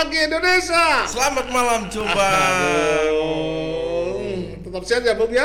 pagi 0.00 0.16
Indonesia. 0.16 1.04
Selamat 1.04 1.46
malam 1.52 1.84
coba. 1.92 2.30
Tetap 4.64 4.82
sehat 4.88 5.02
ya 5.04 5.12
Bung 5.12 5.28
ya? 5.28 5.44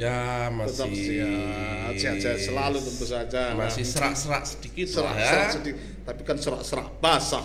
Ya 0.00 0.48
Tetap 0.48 0.88
masih 0.88 0.96
sehat, 0.96 1.92
sehat-sehat 2.00 2.38
selalu 2.40 2.78
tentu 2.80 3.04
saja. 3.04 3.52
Nah, 3.52 3.68
masih 3.68 3.84
serak-serak 3.84 4.48
sedikit 4.48 4.88
lah 5.04 5.12
ya. 5.12 5.28
serak-serak 5.28 5.48
sedikit, 5.60 5.76
tapi 6.08 6.20
kan 6.24 6.36
serak-serak 6.40 6.88
basah. 7.04 7.44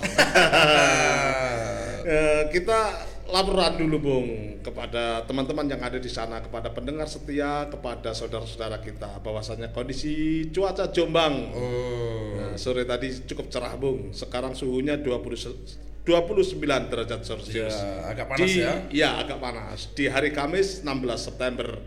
Eh, 2.08 2.44
kita 2.56 2.80
laporan 3.28 3.76
dulu 3.76 3.98
Bung 4.00 4.28
kepada 4.64 5.28
teman-teman 5.28 5.68
yang 5.68 5.84
ada 5.84 6.00
di 6.00 6.08
sana, 6.08 6.40
kepada 6.40 6.72
pendengar 6.72 7.12
setia, 7.12 7.68
kepada 7.68 8.16
saudara-saudara 8.16 8.80
kita 8.80 9.20
bahwasanya 9.20 9.76
kondisi 9.76 10.48
cuaca 10.56 10.96
Jombang 10.96 11.52
Hmm. 11.52 12.56
Nah, 12.56 12.56
sore 12.56 12.88
tadi 12.88 13.12
cukup 13.28 13.52
cerah 13.52 13.76
Bung. 13.76 14.16
Sekarang 14.16 14.56
suhunya 14.56 14.96
20 14.96 15.36
se- 15.36 15.91
29 16.02 16.58
derajat 16.90 17.22
Celcius. 17.22 17.70
Ya, 17.74 18.10
agak 18.10 18.26
panas 18.28 18.50
Di- 18.50 18.58
ya. 18.60 18.74
Iya, 18.90 19.10
agak 19.22 19.38
panas. 19.38 19.80
Di 19.94 20.10
hari 20.10 20.34
Kamis 20.34 20.82
16 20.82 21.22
September 21.22 21.78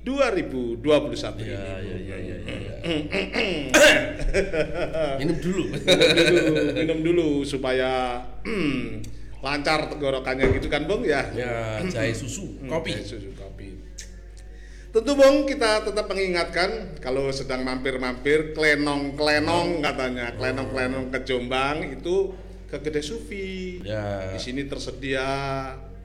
2021 0.00 0.80
Ya, 0.80 0.96
ini. 1.36 1.44
ya, 1.44 1.76
ya, 1.84 1.96
ya, 2.00 2.16
ya, 2.16 2.36
ya. 2.56 2.74
Minum 5.20 5.36
dulu. 5.36 5.64
Minum 5.68 6.24
dulu, 6.24 6.44
minum 6.72 6.98
dulu 7.04 7.28
supaya 7.44 8.24
lancar 9.44 9.86
tenggorokannya 9.86 10.50
gitu 10.56 10.66
kan 10.66 10.88
Bung 10.88 11.04
ya. 11.04 11.28
ya, 11.30 11.78
jahe 11.84 12.10
susu, 12.10 12.58
kopi. 12.66 12.90
Eh, 12.96 13.04
susu 13.04 13.30
kopi. 13.36 13.76
Tentu 14.88 15.12
Bung 15.12 15.44
kita 15.44 15.84
tetap 15.84 16.08
mengingatkan 16.08 16.96
kalau 16.98 17.28
sedang 17.28 17.60
mampir-mampir 17.62 18.56
klenong-klenong 18.56 19.84
katanya, 19.84 20.32
klenong-klenong 20.34 21.12
ke 21.12 21.18
Jombang 21.22 22.00
itu 22.00 22.32
ke 22.68 22.76
Gede 22.84 23.00
Sufi. 23.00 23.80
Ya. 23.80 24.36
Di 24.36 24.38
sini 24.38 24.68
tersedia 24.68 25.26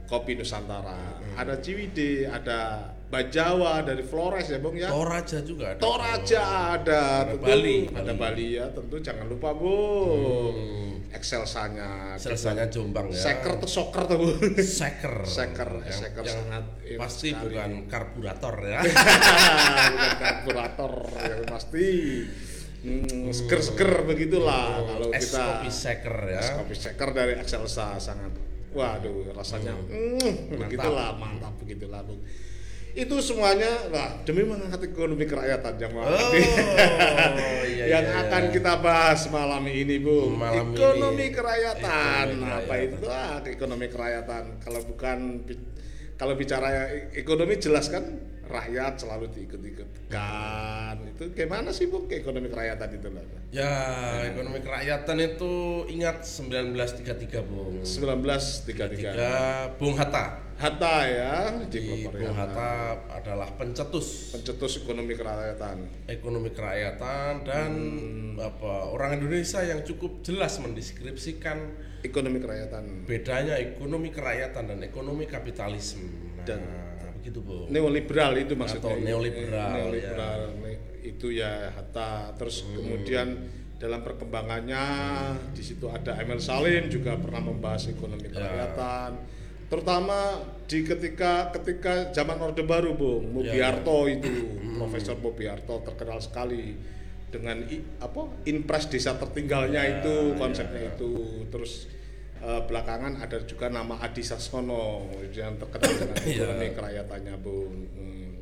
kopi 0.08 0.36
Nusantara. 0.36 1.20
Ada 1.36 1.60
Ciwide, 1.60 2.28
ada 2.28 2.90
Bajawa 3.04 3.84
dari 3.86 4.02
Flores 4.02 4.50
ya 4.50 4.58
Bung 4.58 4.74
ya. 4.74 4.90
Toraja 4.90 5.38
juga 5.44 5.76
ada. 5.76 5.78
Toraja 5.78 6.42
ada, 6.74 7.00
Ada 7.22 7.30
tentu 7.30 7.46
Bali, 7.46 7.78
ada 7.94 8.12
Bali. 8.16 8.46
Ya, 8.58 8.66
tentu 8.74 8.96
jangan 8.98 9.26
lupa 9.30 9.54
Bung. 9.54 10.56
Hmm. 10.56 11.14
Excelsanya, 11.14 12.18
Selsanya 12.18 12.66
Jombang 12.66 13.06
ya. 13.14 13.22
seker 13.22 13.62
tuh 13.62 13.70
soker 13.70 14.02
tuh 14.10 14.18
Bung. 14.18 14.34
Seker. 14.58 15.22
Seker, 15.22 15.70
yang, 15.86 15.94
seker 15.94 16.24
yang 16.26 16.36
sangat 16.42 16.64
pasti 16.98 17.28
sekali. 17.30 17.54
bukan 17.54 17.70
karburator 17.86 18.56
ya. 18.66 18.80
bukan 19.94 20.12
karburator 20.18 20.94
yang 21.22 21.42
pasti 21.46 21.86
hmm, 22.84 23.32
seger-seger 23.32 24.04
begitulah 24.04 24.84
kalau 24.84 25.08
Es 25.10 25.32
kita 25.32 25.40
kopi 25.40 25.70
seker 25.72 26.16
ya. 26.28 26.40
es 26.40 26.48
kopi 26.52 26.74
seker 26.76 27.08
dari 27.16 27.32
Excelsa 27.40 27.96
sangat. 27.96 28.32
Waduh 28.74 29.30
rasanya 29.32 29.72
hmm, 29.72 30.58
begitulah 30.58 31.16
mantap 31.16 31.54
begitulah 31.62 32.04
Bung. 32.04 32.20
Itu 32.94 33.18
semuanya 33.18 33.90
lah 33.90 34.22
demi 34.22 34.46
mengangkat 34.46 34.86
ekonomi 34.86 35.26
kerakyatan 35.26 35.74
yang 35.82 35.92
Oh, 35.98 36.06
malam 36.06 36.30
iya, 37.66 37.84
yang 37.90 38.06
iya, 38.06 38.22
akan 38.22 38.42
iya. 38.46 38.52
kita 38.54 38.72
bahas 38.78 39.26
malam 39.34 39.66
ini 39.66 39.98
Bung. 39.98 40.38
Malam 40.38 40.70
ekonomi 40.74 41.26
ini. 41.26 41.34
kerakyatan. 41.34 42.26
Ekonomi 42.38 42.50
apa 42.54 42.62
kerakyatan. 42.70 42.98
itu 42.98 43.06
ah 43.10 43.34
ekonomi 43.42 43.86
kerakyatan. 43.90 44.44
Kalau 44.62 44.80
bukan 44.86 45.18
kalau 46.14 46.34
bicara 46.38 46.86
ekonomi 47.18 47.58
jelas 47.58 47.90
kan 47.90 48.33
rakyat 48.46 48.92
selalu 48.96 49.26
diikut-ikutkan 49.30 50.94
itu 51.06 51.24
gimana 51.32 51.70
sih 51.70 51.86
bu 51.86 52.04
ke 52.04 52.20
ekonomi 52.20 52.48
kerakyatan 52.48 52.88
itu 52.92 53.08
lah 53.10 53.24
Ya, 53.54 53.70
ekonomi 54.26 54.58
kerakyatan 54.58 55.14
itu 55.22 55.52
ingat 55.86 56.26
1933, 56.26 57.38
Bung. 57.46 57.86
1933 57.86 58.98
Tiga, 58.98 59.14
Bung 59.78 59.94
Hatta. 59.94 60.42
Hatta 60.54 60.94
ya 61.02 61.34
Di 61.66 62.02
Bung 62.06 62.34
Hatta 62.34 62.94
adalah 63.10 63.46
pencetus 63.54 64.34
pencetus 64.34 64.82
ekonomi 64.82 65.14
kerakyatan 65.14 66.06
ekonomi 66.06 66.50
kerakyatan 66.50 67.42
dan 67.42 67.70
Hmm. 67.74 68.38
apa 68.38 68.90
orang 68.90 69.18
Indonesia 69.18 69.62
yang 69.62 69.82
cukup 69.82 70.22
jelas 70.22 70.58
mendeskripsikan 70.58 71.58
ekonomi 72.02 72.38
kerakyatan 72.38 73.06
bedanya 73.06 73.54
ekonomi 73.54 74.10
kerakyatan 74.10 74.66
dan 74.66 74.78
ekonomi 74.82 75.24
kapitalisme. 75.24 76.06
Nah, 76.38 76.42
Dan- 76.44 76.93
begitu, 77.24 77.40
Bung. 77.40 77.72
neoliberal 77.72 78.36
itu 78.36 78.52
maksudnya. 78.52 78.92
Atau 78.92 79.00
neoliberal, 79.00 79.72
neoliberal 79.72 80.40
Ne- 80.60 80.80
itu 81.00 81.32
ya 81.32 81.72
Hatta 81.72 82.36
terus 82.36 82.64
kemudian 82.64 83.48
dalam 83.76 84.00
perkembangannya 84.00 84.84
di 85.52 85.60
situ 85.60 85.88
ada 85.88 86.16
Emil 86.16 86.36
Salim 86.36 86.88
juga 86.88 87.16
pernah 87.16 87.40
membahas 87.40 87.88
ekonomi 87.88 88.28
kerakyatan. 88.28 89.10
Terutama 89.64 90.40
di 90.64 90.84
ketika 90.84 91.48
ketika 91.50 92.12
zaman 92.12 92.36
Orde 92.38 92.62
Baru 92.62 92.92
Bung 92.92 93.32
Mubiarto 93.32 94.04
itu 94.06 94.32
Profesor 94.76 95.16
Mubiarto 95.16 95.80
terkenal 95.80 96.20
sekali 96.20 96.76
dengan 97.28 97.64
i- 97.66 97.82
apa 97.98 98.30
impres 98.44 98.86
desa 98.86 99.16
tertinggalnya 99.16 99.80
itu 100.00 100.36
konsepnya 100.36 100.94
itu. 100.94 101.44
Terus 101.48 101.88
eh, 102.44 102.62
belakangan 102.68 103.24
ada 103.24 103.40
juga 103.48 103.72
nama 103.72 103.96
Adi 104.04 104.20
Saskono 104.20 105.08
yang 105.32 105.56
terkenal 105.56 105.96
dengan 105.96 106.20
ekonomi 106.28 106.66
kerakyatannya 106.76 107.34
Bung 107.40 107.74
Hmm. 107.94 108.36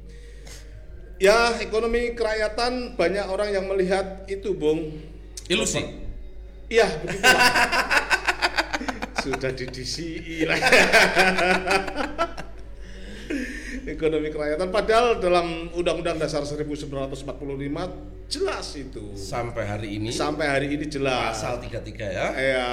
Ya, 1.22 1.54
ekonomi 1.62 2.18
kerakyatan 2.18 2.98
banyak 2.98 3.30
orang 3.30 3.54
yang 3.54 3.70
melihat 3.70 4.26
itu, 4.26 4.58
Bung. 4.58 4.98
Ilusi. 5.46 5.86
Iya, 6.66 6.90
begitu. 6.98 7.22
Sudah 9.22 9.54
di 9.54 9.70
DCI 9.70 10.50
lah. 10.50 10.58
ekonomi 13.86 14.30
kerakyatan 14.30 14.70
padahal 14.70 15.18
dalam 15.18 15.70
Undang-Undang 15.74 16.22
Dasar 16.22 16.46
1945 16.46 16.86
jelas 18.28 18.74
itu. 18.74 19.14
Sampai 19.14 19.64
hari 19.64 19.98
ini 19.98 20.10
Sampai 20.10 20.46
hari 20.48 20.66
ini 20.70 20.86
jelas. 20.86 21.34
pasal 21.36 21.58
33 21.62 22.06
ya. 22.10 22.26
Ya, 22.34 22.70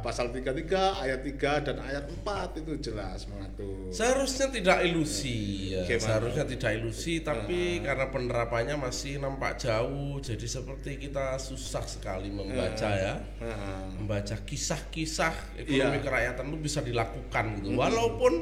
pasal 0.00 0.30
33, 0.30 0.98
ayat 0.98 1.20
3 1.20 1.64
dan 1.64 1.76
ayat 1.80 2.04
4 2.08 2.58
itu 2.62 2.72
jelas 2.80 3.24
mengatur. 3.26 3.88
Seharusnya 3.90 4.50
tidak 4.50 4.78
ilusi 4.84 5.72
ya. 5.76 5.84
Gimana? 5.84 6.02
Seharusnya 6.02 6.44
tidak 6.44 6.70
ilusi 6.76 7.20
tapi 7.20 7.80
karena 7.80 8.08
penerapannya 8.08 8.76
masih 8.76 9.20
nampak 9.20 9.60
jauh 9.60 10.18
jadi 10.18 10.44
seperti 10.44 10.96
kita 10.98 11.36
susah 11.38 11.84
sekali 11.84 12.32
membaca 12.32 12.88
ya. 12.92 13.14
Nah, 13.40 13.92
Membaca 13.96 14.36
kisah-kisah 14.42 15.60
ekonomi 15.60 15.98
Iya. 15.98 16.04
kerakyatan 16.04 16.44
itu 16.50 16.58
bisa 16.58 16.80
dilakukan 16.80 17.44
gitu. 17.60 17.76
Walaupun 17.76 18.32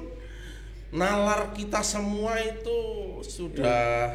nalar 0.90 1.54
kita 1.54 1.86
semua 1.86 2.34
itu 2.42 2.78
sudah 3.22 4.10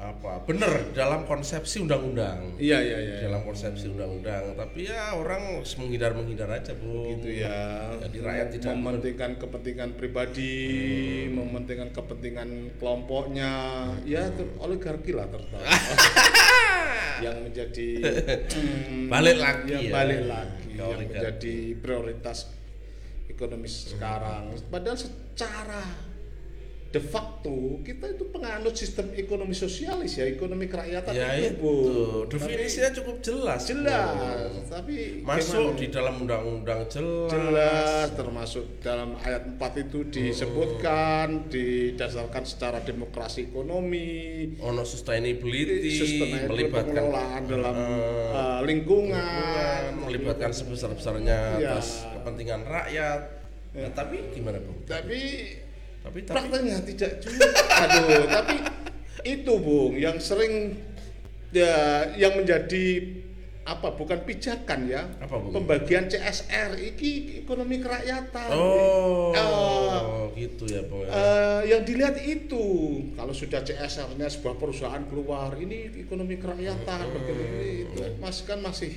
apa? 0.00 0.42
Benar 0.48 0.96
dalam 0.96 1.28
konsepsi 1.28 1.84
undang-undang. 1.84 2.56
iya 2.56 2.80
iya 2.80 2.98
iya. 2.98 3.16
Dalam 3.28 3.44
konsepsi 3.44 3.92
undang-undang, 3.92 4.56
tapi 4.56 4.88
ya 4.88 5.12
orang 5.12 5.60
menghindar-menghindar 5.60 6.48
aja, 6.48 6.72
Bu. 6.72 7.14
gitu 7.14 7.44
ya. 7.44 7.92
Jadi 8.00 8.16
rakyat 8.24 8.48
tidak 8.56 8.72
mementingkan 8.74 9.30
kepentingan 9.36 9.90
pribadi, 9.94 10.56
mementingkan 11.28 11.92
kepentingan 11.92 12.48
kelompoknya, 12.80 13.52
ya 14.08 14.26
ter- 14.32 14.56
oligarki 14.58 15.12
lah 15.12 15.28
terutama. 15.28 15.68
yang 17.24 17.36
menjadi 17.44 18.00
hmm, 18.48 19.12
Balik 19.12 19.36
lagi 19.36 19.68
yang 19.76 19.84
ya. 19.84 19.92
balik 19.92 20.22
lagi 20.24 20.68
yang 20.72 20.88
oligarki. 20.88 21.12
menjadi 21.12 21.56
prioritas 21.84 22.38
ekonomis 23.28 23.92
sekarang. 23.92 24.56
Padahal 24.72 24.96
secara 24.96 25.84
de 26.90 26.98
facto 26.98 27.54
kita 27.80 28.02
itu 28.10 28.26
penganut 28.28 28.74
sistem 28.74 29.14
ekonomi 29.14 29.54
sosialis 29.54 30.10
ya, 30.12 30.26
ekonomi 30.26 30.66
kerakyatan 30.66 31.14
Ya 31.14 31.38
itu, 31.38 31.54
itu, 31.54 31.62
Bu. 31.62 31.74
definisinya 32.26 32.90
cukup 32.92 33.16
jelas. 33.20 33.62
Bu. 33.62 33.68
jelas, 33.70 34.50
tapi 34.66 35.22
Masuk 35.22 35.70
gimana? 35.70 35.78
di 35.78 35.86
dalam 35.88 36.14
undang-undang 36.18 36.80
jelas. 36.86 37.30
jelas 37.30 38.06
termasuk 38.12 38.64
dalam 38.80 39.14
ayat 39.20 39.46
4 39.48 39.54
itu 39.80 39.98
disebutkan 40.10 41.46
didasarkan 41.46 42.42
secara 42.42 42.78
demokrasi 42.80 43.46
ekonomi 43.46 44.10
Ono 44.58 44.82
sustainability, 44.82 45.94
melibatkan 46.44 46.90
pengelolaan 47.06 47.42
dalam 47.46 47.74
uh, 48.34 48.60
lingkungan 48.60 49.14
lingkungan, 49.14 49.82
melibatkan 50.00 50.50
sebesar-besarnya 50.50 51.38
Iya. 51.56 51.70
atas 51.70 52.02
kepentingan 52.10 52.62
rakyat. 52.62 53.20
Nah, 53.70 53.90
tapi 53.92 54.18
gimana, 54.32 54.58
Bu? 54.58 54.82
tapi 54.82 55.20
Tapi 56.00 56.18
tapi 56.22 56.32
prakteknya 56.32 56.78
tidak 56.90 57.12
juga 57.20 57.46
aduh 57.76 58.24
tapi 58.26 58.56
itu 59.22 59.52
bung 59.54 59.92
yang 59.94 60.16
sering 60.16 60.80
ya 61.50 61.74
yang 62.14 62.36
menjadi 62.36 62.86
apa 63.60 63.92
bukan 63.92 64.24
pijakan 64.24 64.88
ya 64.88 65.04
Apa, 65.20 65.36
Bung? 65.36 65.52
pembagian 65.52 66.08
CSR 66.08 66.74
iki 66.80 67.38
ekonomi 67.38 67.78
kerakyatan 67.78 68.48
Oh, 68.50 69.30
Eh, 69.30 70.00
gitu 70.40 70.64
ya, 70.66 70.82
Bung. 70.88 71.04
ya. 71.04 71.12
Eh, 71.12 71.60
yang 71.68 71.84
dilihat 71.84 72.16
itu 72.18 72.64
kalau 73.12 73.30
sudah 73.30 73.60
CSR-nya 73.60 74.26
sebuah 74.26 74.56
perusahaan 74.56 75.04
keluar 75.04 75.54
ini 75.54 75.92
ekonomi 75.94 76.40
kerakyatan 76.40 77.04
begini 77.12 77.46
itu 77.84 78.00
mas 78.18 78.42
kan 78.42 78.58
masih 78.58 78.90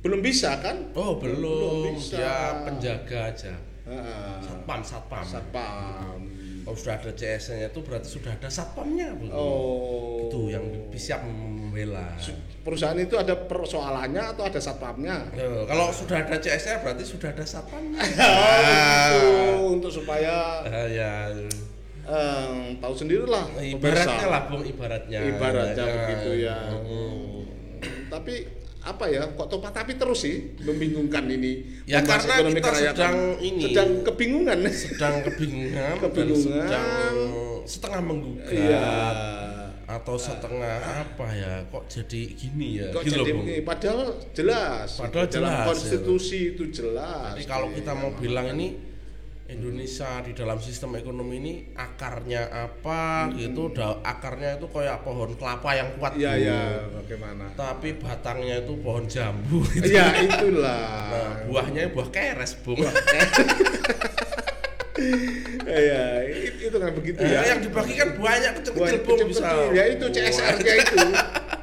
belum 0.00 0.20
bisa 0.20 0.54
kan? 0.60 0.94
Oh 0.94 1.16
belum, 1.16 1.96
bisa. 1.96 2.14
dia 2.14 2.36
penjaga 2.62 3.18
aja. 3.26 3.54
Satpam, 3.84 4.80
satpam. 4.80 5.24
satpam. 5.24 6.20
Kalau 6.64 6.76
sudah 6.80 6.96
ada 6.96 7.12
CS-nya 7.12 7.68
itu 7.68 7.80
berarti 7.84 8.08
sudah 8.08 8.32
ada 8.32 8.48
satpamnya, 8.48 9.12
Bu. 9.12 9.28
Oh. 9.28 10.24
Itu 10.24 10.48
yang 10.48 10.64
siap 10.96 11.20
membela. 11.20 12.16
Perusahaan 12.64 12.96
itu 12.96 13.12
ada 13.20 13.36
persoalannya 13.36 14.32
atau 14.32 14.48
ada 14.48 14.56
satpamnya? 14.56 15.28
Eh, 15.36 15.68
kalau 15.68 15.92
sudah 15.92 16.24
ada 16.24 16.40
CS-nya 16.40 16.80
berarti 16.80 17.04
sudah 17.04 17.28
ada 17.36 17.44
satpamnya. 17.44 18.00
Oh, 18.00 18.64
itu 19.12 19.28
untuk 19.76 19.92
supaya 19.92 20.64
Ah, 20.64 20.88
ya. 20.88 21.28
eh, 22.08 22.48
tahu 22.80 22.94
sendirilah 22.96 23.44
Ibaratnya 23.60 24.26
lah, 24.32 24.42
Bung, 24.48 24.64
ibaratnya. 24.64 25.20
Ibaratnya 25.28 25.84
Ya. 25.84 25.92
begitu 26.00 26.30
ya. 26.48 26.56
Tapi 28.08 28.34
apa 28.84 29.04
ya 29.08 29.24
kok 29.32 29.48
topat 29.48 29.72
tapi 29.72 29.96
terus 29.96 30.28
sih 30.28 30.52
membingungkan 30.60 31.24
ini. 31.24 31.82
Ya, 31.88 32.04
membahas 32.04 32.28
karena 32.28 32.52
kita 32.52 32.68
kerakyatan. 32.68 32.92
sedang 32.92 33.18
ini. 33.40 33.62
sedang 33.64 33.90
kebingungan. 34.04 34.58
Sedang 34.68 35.14
kebingungan, 35.24 35.94
Kebingungan. 36.04 36.68
dan 36.68 36.68
sedang 36.68 37.16
setengah 37.64 38.00
menggugat. 38.04 38.52
Iya. 38.52 38.86
Atau 39.84 40.16
setengah 40.16 40.80
apa 40.80 41.26
ya 41.32 41.52
kok 41.68 41.84
jadi 41.88 42.20
gini 42.36 42.68
ya? 42.80 42.88
Kok 42.92 43.02
gitu 43.04 43.20
loh, 43.20 43.24
jadi 43.24 43.32
begini 43.32 43.60
padahal 43.64 44.00
jelas. 44.36 44.88
Padahal 45.00 45.26
dalam 45.28 45.32
jelas, 45.32 45.56
ya. 45.56 45.64
konstitusi 45.68 46.38
itu 46.56 46.64
jelas. 46.72 47.32
Jadi 47.36 47.44
kalau 47.48 47.68
kita 47.72 47.92
mau 47.96 48.12
bilang 48.16 48.52
ini 48.52 48.93
Indonesia 49.54 50.18
di 50.20 50.32
dalam 50.32 50.58
sistem 50.58 50.94
ekonomi 50.94 51.34
ini 51.36 51.52
akarnya 51.72 52.42
apa 52.48 53.30
gitu, 53.32 53.70
da- 53.70 54.00
akarnya 54.00 54.56
itu 54.56 54.66
kayak 54.66 55.00
pohon 55.00 55.34
kelapa 55.34 55.70
yang 55.72 55.88
kuat. 55.94 56.12
iya 56.14 56.30
Bung. 56.30 56.40
iya 56.40 56.60
bagaimana 56.92 57.44
Tapi 57.52 57.88
batangnya 57.96 58.60
itu 58.60 58.74
pohon 58.76 59.04
jambu. 59.04 59.62
Gitu. 59.66 59.90
iya 59.90 60.06
itulah 60.20 60.82
Nah, 61.04 61.34
buahnya 61.46 61.88
buah 61.88 62.08
keres, 62.08 62.58
Bung. 62.58 62.82
iya 65.64 66.04
it- 66.24 66.58
itu 66.62 66.76
kan 66.76 66.90
begitu 66.92 67.18
Eh, 67.18 67.28
ya 67.28 67.40
yang 67.46 67.60
dibagikan 67.60 68.08
banyak 68.14 68.52
kecil-kecil, 68.58 69.00
Bung, 69.02 69.18
bisa. 69.26 69.48
ya 69.70 69.84
itu 69.86 70.04
CSR-nya 70.06 70.74
itu 70.76 70.98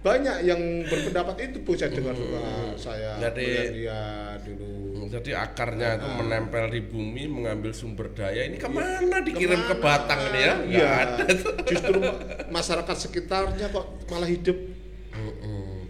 banyak 0.00 0.48
yang 0.48 0.56
berpendapat 0.88 1.36
itu 1.44 1.60
bu 1.60 1.76
saya 1.76 1.92
dengar 1.92 2.16
juga 2.16 2.40
saya 2.80 3.20
Hmm. 3.20 3.24
Jadi- 3.28 3.84
dia 3.84 4.00
dulu 4.40 4.80
Jadi 5.10 5.34
akarnya 5.34 5.98
itu 5.98 6.06
menempel 6.22 6.70
di 6.70 6.86
bumi, 6.86 7.26
mengambil 7.26 7.74
sumber 7.74 8.14
daya. 8.14 8.46
Ini 8.46 8.62
ke 8.62 8.70
mana 8.70 9.18
dikirim 9.18 9.58
ke 9.66 9.74
Batang 9.82 10.30
ini 10.30 10.38
ya? 10.38 10.54
Iya. 10.62 10.86
ada. 10.86 11.24
Justru 11.66 11.98
masyarakat 12.46 12.94
sekitarnya 12.94 13.74
kok 13.74 14.06
malah 14.06 14.30
hidup 14.30 14.54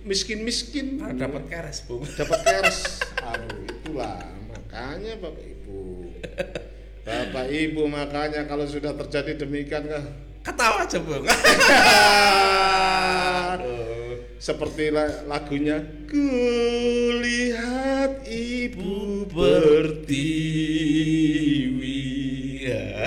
miskin-miskin. 0.09 1.05
Ah, 1.05 1.13
dapat 1.13 1.53
keres, 1.53 1.85
Bung. 1.85 2.01
Dapat 2.01 2.41
keres. 2.49 2.97
Aduh, 3.21 3.61
itulah 3.69 4.25
makanya 4.49 5.21
Bapak 5.21 5.45
Ibu. 5.45 5.79
Bapak 7.05 7.47
Ibu 7.53 7.83
makanya 7.93 8.49
kalau 8.49 8.65
sudah 8.65 8.97
terjadi 9.05 9.45
demikian 9.45 9.85
kah? 9.85 10.05
Ketawa 10.41 10.89
aja, 10.89 10.97
Bung. 10.97 11.29
Seperti 14.41 14.89
la- 14.89 15.29
lagunya 15.29 15.85
Kulihat 16.09 17.45
ibu 18.25 19.29
bertiwi 19.29 20.81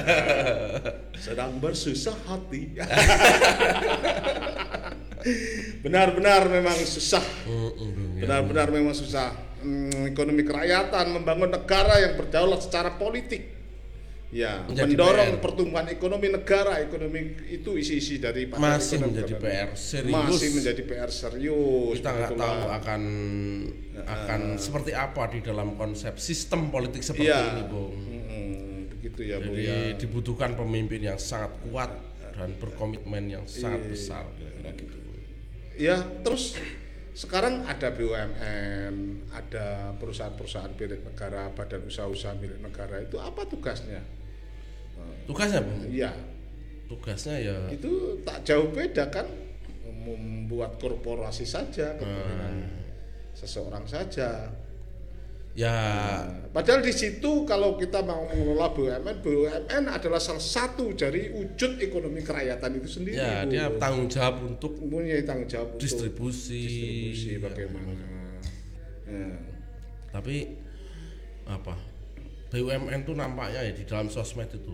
sedang 1.23 1.57
bersusah 1.57 2.13
hati. 2.29 2.77
Benar-benar 5.83 6.51
memang 6.51 6.77
susah. 6.83 7.23
Benar-benar 8.19 8.67
memang 8.69 8.93
susah. 8.93 9.31
Hmm, 9.63 10.11
ekonomi 10.11 10.43
kerakyatan 10.43 11.15
membangun 11.15 11.49
negara 11.49 11.95
yang 11.97 12.19
berdaulat 12.19 12.61
secara 12.61 12.99
politik. 12.99 13.62
Ya, 14.33 14.65
Menjadi 14.65 14.97
mendorong 14.97 15.29
PR. 15.29 15.39
pertumbuhan 15.39 15.85
ekonomi 15.87 16.27
negara. 16.27 16.81
Ekonomi 16.81 17.21
itu 17.47 17.77
isi-isi 17.77 18.17
dari 18.17 18.49
Masih 18.49 18.97
ekonomi 18.97 19.13
menjadi 19.13 19.33
negara. 19.37 19.45
PR 19.45 19.69
serius. 19.77 20.15
Masih 20.25 20.49
menjadi 20.57 20.81
PR 20.83 21.11
serius. 21.13 21.95
Kita 22.01 22.11
nggak 22.11 22.31
tahu 22.33 22.61
akan 22.73 23.01
akan 24.03 24.41
seperti 24.57 24.91
apa 24.91 25.29
di 25.29 25.39
dalam 25.39 25.77
konsep 25.77 26.17
sistem 26.17 26.67
politik 26.67 27.05
seperti 27.05 27.29
Iya. 27.29 27.45
ini, 27.53 27.63
Bung. 27.63 27.93
Mm-mm, 27.93 28.49
begitu 28.89 29.21
ya, 29.23 29.37
Bu 29.37 29.53
Jadi 29.53 29.63
ya. 29.63 29.77
dibutuhkan 29.95 30.51
pemimpin 30.53 31.01
yang 31.03 31.21
sangat 31.21 31.53
kuat 31.61 31.93
dan 32.33 32.57
berkomitmen 32.57 33.29
yang 33.29 33.45
sangat 33.45 33.85
Iya. 33.85 33.89
besar 33.91 34.23
kira-kira 34.33 34.73
gitu. 34.73 34.97
Ya, 35.75 35.95
terus 36.21 36.57
sekarang 37.13 37.61
ada 37.63 37.93
BUMN, 37.93 38.95
ada 39.29 39.93
perusahaan-perusahaan 39.93 40.73
milik 40.73 41.01
negara, 41.03 41.49
badan 41.49 41.85
usaha-usaha 41.85 42.33
milik 42.35 42.57
negara 42.59 42.97
itu 42.97 43.21
apa 43.21 43.45
tugasnya? 43.45 44.01
Tugasnya, 45.23 45.61
Bung. 45.63 45.87
Iya, 45.87 46.11
Tugasnya 46.89 47.35
ya 47.39 47.55
itu 47.71 48.21
tak 48.27 48.43
jauh 48.45 48.69
beda 48.69 49.07
kan 49.09 49.25
membuat 50.03 50.75
korporasi 50.77 51.47
saja 51.47 51.95
kepentingan 51.95 52.83
seseorang 53.33 53.87
saja. 53.87 54.51
ya 55.53 55.73
Nah, 55.73 56.49
padahal 56.49 56.81
di 56.81 56.89
situ 56.89 57.45
kalau 57.45 57.77
kita 57.77 58.01
mau 58.01 58.25
mengelola 58.25 58.73
BUMN, 58.73 59.21
BUMN 59.21 59.83
adalah 59.85 60.17
salah 60.17 60.41
satu 60.41 60.97
dari 60.97 61.29
wujud 61.29 61.77
ekonomi 61.77 62.25
kerakyatan 62.25 62.81
itu 62.81 62.89
sendiri. 62.89 63.17
ya 63.21 63.45
Bu. 63.45 63.53
dia 63.53 63.65
tanggung 63.77 64.09
jawab 64.09 64.41
untuk 64.43 64.81
punya 64.81 65.17
tanggung 65.21 65.45
jawab 65.45 65.77
untuk 65.77 65.85
distribusi. 65.85 66.57
distribusi 66.65 67.31
bagaimana. 67.37 67.91
Ya. 69.05 69.29
Tapi 70.09 70.35
apa? 71.45 71.92
BUMN 72.53 73.01
tuh 73.01 73.13
nampaknya 73.13 73.65
ya 73.65 73.73
di 73.73 73.81
dalam 73.81 74.07
sosmed 74.07 74.45
itu 74.47 74.69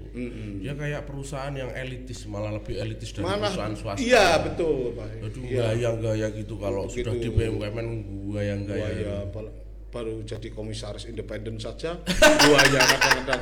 dia 0.59 0.75
kayak 0.75 1.07
perusahaan 1.07 1.49
yang 1.49 1.71
elitis 1.71 2.27
malah 2.27 2.51
lebih 2.51 2.75
elitis 2.75 3.09
dari 3.09 3.23
Malah 3.23 3.47
perusahaan 3.47 3.73
swasta. 3.73 3.99
iya 3.99 4.35
betul 4.37 4.91
Pak. 4.91 5.07
Aduh 5.23 5.41
Iya. 5.41 5.63
gaya-gaya 5.71 6.27
gitu 6.29 6.59
kalau 6.59 6.83
Begitu. 6.85 7.07
sudah 7.07 7.13
di 7.15 7.29
BUMN 7.31 7.87
gaya-gaya. 8.29 8.83
Buaya 8.83 8.99
ya, 8.99 9.17
bal- 9.25 9.55
baru 9.89 10.21
jadi 10.21 10.51
komisaris 10.51 11.07
independen 11.07 11.57
saja 11.57 11.97
buaya 12.45 12.77
kadang-kadang 12.77 13.41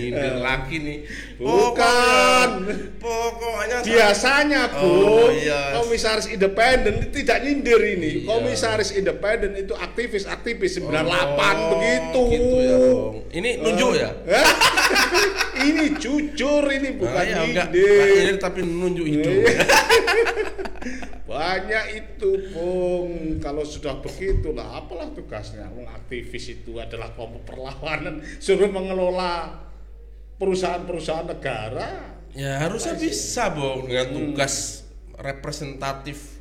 Nyindir 0.00 0.34
lagi 0.40 0.76
nih. 0.80 0.98
Eh. 1.04 1.38
Bukan. 1.40 2.50
Pokoknya, 2.96 3.76
biasanya 3.84 4.62
bu 4.72 4.88
Oh, 4.88 5.28
iya. 5.28 5.76
komisaris 5.76 6.28
independen 6.32 7.04
itu 7.04 7.24
tidak 7.24 7.44
nyindir 7.44 7.80
ini 7.80 8.24
Iya. 8.24 8.28
komisaris 8.28 8.90
independen 8.96 9.52
itu 9.56 9.72
aktivis 9.76 10.24
aktivis 10.24 10.80
98 10.80 10.96
Oh, 10.96 11.68
begitu 11.76 12.22
Gitu 12.32 12.56
ya. 12.60 12.76
Ini 13.30 13.50
nunjuk 13.62 13.90
ya? 13.96 14.10
Hah? 14.26 14.48
ini 15.68 15.84
jujur 15.96 16.64
ini 16.72 16.88
bukan 16.96 17.14
Nah, 17.14 17.24
ya, 17.24 17.38
enggak, 17.44 17.68
nyindir 17.72 18.36
tapi 18.40 18.60
nunjuk 18.64 19.06
hidung. 19.06 19.36
Iya. 19.44 19.58
banyak 21.30 21.84
itu 21.94 22.30
Bung 22.50 23.38
kalau 23.38 23.62
sudah 23.62 24.02
begitu 24.02 24.50
lah 24.50 24.82
apalah 24.82 25.14
tugasnya 25.14 25.70
aktivis 25.94 26.58
itu 26.58 26.74
adalah 26.82 27.14
kelompok 27.14 27.54
perlawanan 27.54 28.18
suruh 28.42 28.66
mengelola 28.66 29.69
perusahaan-perusahaan 30.40 31.28
negara. 31.28 32.16
Ya 32.32 32.64
harusnya 32.64 32.96
bisa 32.96 33.52
Bung. 33.52 33.84
Dengan 33.86 34.06
Hmm. 34.08 34.16
tugas 34.16 34.86
representatif 35.20 36.40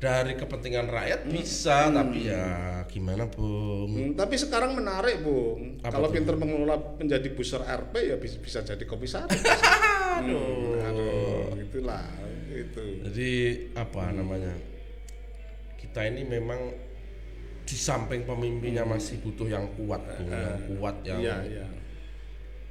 dari 0.00 0.32
kepentingan 0.34 0.88
rakyat 0.88 1.28
bisa. 1.28 1.92
Tapi 1.92 2.32
ya 2.32 2.46
gimana 2.88 3.28
Bung? 3.28 3.90
Hmm, 3.92 4.12
tapi 4.16 4.40
sekarang 4.40 4.72
menarik 4.72 5.20
Bung. 5.20 5.76
Apa 5.84 6.00
kalau 6.00 6.08
pinter 6.08 6.32
mengelola 6.34 6.80
menjadi 6.96 7.28
booster 7.36 7.60
RP 7.60 7.94
ya 8.08 8.16
bisa, 8.16 8.36
bisa 8.40 8.58
jadi 8.64 8.84
komisaris. 8.88 9.36
Aduh. 10.16 10.80
aduh 10.80 11.60
itulah 11.60 12.00
itu 12.48 13.04
Jadi 13.04 13.30
apa 13.76 14.16
namanya? 14.16 14.56
Kita 15.76 16.08
ini 16.08 16.24
memang 16.24 16.72
di 17.66 17.76
samping 17.76 18.24
pemimpinnya 18.24 18.88
masih 18.88 19.20
butuh 19.20 19.44
yang 19.44 19.68
kuat 19.76 20.00
Bung, 20.00 20.30
yang 20.32 20.56
kuat 20.72 20.96
yang 21.04 21.18
iya 21.20 21.36
iya 21.44 21.66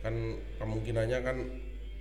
kan 0.05 0.13
kemungkinannya 0.61 1.19
kan 1.19 1.37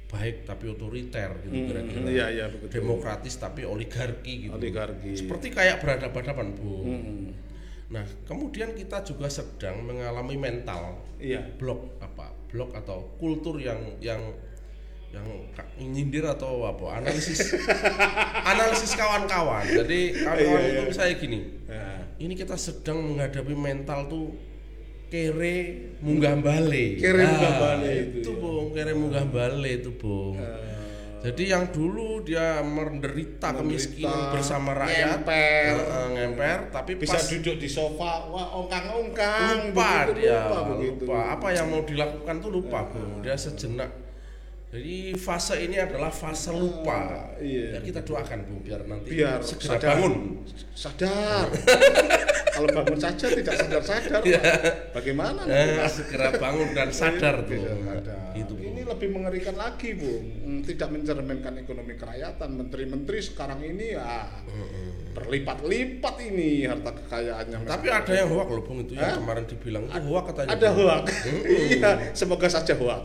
baik 0.04 0.44
tapi 0.44 0.68
otoriter 0.68 1.32
gitu 1.42 1.56
kira-kira. 1.64 2.06
iya 2.06 2.26
iya 2.28 2.44
begitu 2.52 2.78
Demokratis 2.78 3.34
tapi 3.34 3.64
oligarki 3.64 4.46
gitu. 4.46 4.52
oligarki 4.52 5.16
Seperti 5.16 5.48
kayak 5.48 5.80
berhadapan-hadapan, 5.80 6.48
Bung. 6.54 6.84
Hmm, 6.84 7.26
Nah, 7.84 8.00
kemudian 8.24 8.72
kita 8.74 9.00
juga 9.00 9.28
sedang 9.28 9.80
mengalami 9.80 10.34
mental 10.34 11.04
iya 11.16 11.40
blok 11.56 11.96
apa? 11.98 12.32
Blok 12.48 12.72
atau 12.74 13.12
kultur 13.16 13.56
yang 13.56 13.78
yang 14.00 14.18
yang 15.12 15.26
nyindir 15.78 16.26
atau 16.26 16.64
apa? 16.64 16.98
Analisis 16.98 17.54
analisis 18.50 18.92
kawan-kawan. 18.92 19.62
Jadi 19.68 20.16
kawan-kawan 20.16 20.60
Iya, 20.60 20.70
itu 20.70 20.80
iya. 20.80 20.88
misalnya 20.90 21.14
gini. 21.16 21.38
Nah, 21.66 21.98
Ini 22.14 22.34
kita 22.34 22.54
sedang 22.54 22.98
menghadapi 23.04 23.54
mental 23.54 24.06
tuh 24.06 24.32
kere 25.06 25.56
munggah 25.98 26.36
bale. 26.36 26.84
Kere 26.96 27.22
munggah 27.24 27.54
bale 27.56 27.92
itu, 27.92 28.18
itu, 28.18 28.30
ya. 28.30 28.38
Bung, 28.38 28.66
kere 28.70 28.92
munggah 28.92 29.26
bale 29.26 29.70
itu, 29.74 29.90
Bung. 29.94 30.36
eh, 30.36 30.72
Jadi 31.24 31.48
yang 31.48 31.72
dulu 31.72 32.20
dia 32.20 32.60
menderita 32.60 33.56
kemiskinan 33.56 34.28
bersama 34.30 34.76
rakyat, 34.76 35.24
ngemper. 35.24 35.72
eh, 35.72 36.08
ngemper, 36.12 36.58
tapi 36.68 36.92
bisa 36.94 37.16
pas 37.16 37.24
duduk 37.24 37.56
di 37.56 37.64
sofa 37.64 38.28
wah 38.28 38.52
ongkang-ongkang 38.54 39.72
lupa 39.72 40.04
begitu, 40.04 40.20
dia, 40.20 40.44
lupa 40.44 40.58
lupa, 40.60 40.72
begitu. 40.76 41.04
apa 41.08 41.46
yang 41.50 41.66
mau 41.68 41.80
dilakukan 41.80 42.34
tuh 42.38 42.50
lupa, 42.52 42.78
Bung. 42.86 43.24
Dia 43.24 43.36
sejenak. 43.36 43.88
Jadi 44.68 45.14
fase 45.14 45.54
ini 45.62 45.78
adalah 45.78 46.10
fase 46.10 46.50
lupa. 46.50 47.30
iya. 47.38 47.78
Ya, 47.78 47.80
kita 47.80 48.02
doakan, 48.02 48.38
Bu, 48.44 48.58
biar 48.60 48.82
nanti 48.84 49.08
biar 49.08 49.38
segera 49.40 49.78
sadar 49.78 49.88
bangun. 49.96 50.14
sadar 50.74 51.46
kalau 52.54 52.68
bangun 52.70 52.96
saja 52.96 53.26
tidak 53.28 53.54
sadar 53.54 53.82
sadar 53.82 54.20
Iya. 54.22 54.40
bagaimana 54.90 55.40
Eh, 55.44 55.82
segera 55.86 56.30
bangun 56.32 56.70
dan 56.70 56.88
sadar 56.88 57.42
tuh. 57.42 57.58
Gitu, 58.34 58.50
Bu. 58.50 58.62
ini 58.62 58.82
lebih 58.82 59.08
mengerikan 59.10 59.54
lagi 59.54 59.94
bu. 59.94 60.10
Hmm, 60.40 60.60
tidak 60.60 60.88
mencerminkan 60.88 61.54
ekonomi 61.56 61.94
kerakyatan. 61.94 62.50
Menteri-menteri 62.50 63.18
sekarang 63.20 63.58
ini 63.60 63.94
ya 63.94 64.26
berlipat-lipat 65.14 66.14
ini 66.24 66.66
harta 66.66 66.90
kekayaannya 66.92 67.58
Tapi 67.64 67.86
ada 67.86 68.12
yang 68.12 68.28
hoak 68.28 68.48
loh, 68.48 68.62
Bung, 68.62 68.82
itu 68.82 68.94
yang 68.94 69.14
Hah? 69.14 69.18
kemarin 69.18 69.44
dibilang. 69.44 69.82
Itu 69.86 70.00
hoak 70.04 70.24
katanya. 70.28 70.50
ada 70.52 70.68
hoak. 70.70 71.02
Iya 71.70 71.90
semoga 72.12 72.48
saja 72.48 72.74
hoak. 72.74 73.02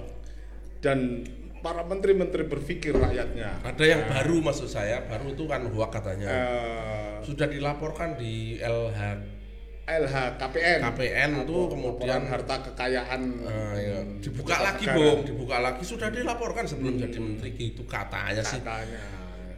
Dan 0.79 1.21
para 1.59 1.83
menteri-menteri 1.83 2.47
berpikir 2.47 2.95
rakyatnya. 2.95 3.61
Ada 3.61 3.83
yang 3.85 4.01
baru 4.07 4.41
maksud 4.41 4.65
saya, 4.65 5.05
baru 5.05 5.29
itu 5.29 5.43
kan 5.45 5.61
hoak 5.67 5.89
katanya. 5.91 6.27
Eh, 6.27 7.13
Sudah 7.21 7.45
dilaporkan 7.45 8.15
di 8.15 8.57
LH 8.57 8.99
LHKPN 9.89 10.79
KPN 10.85 11.29
tuh 11.49 11.73
kemudian 11.73 12.21
harta 12.29 12.61
kekayaan. 12.61 13.21
Eh, 13.41 13.75
ya, 13.81 13.99
dibuka 14.21 14.55
lagi. 14.61 14.85
Bung, 14.85 15.25
dibuka 15.25 15.57
lagi. 15.57 15.81
Sudah 15.81 16.13
dilaporkan 16.13 16.69
sebelum 16.69 17.01
jadi 17.01 17.17
menteri 17.17 17.49
gitu 17.57 17.81
katanya 17.89 18.45
sih. 18.45 18.61
katanya. 18.61 19.01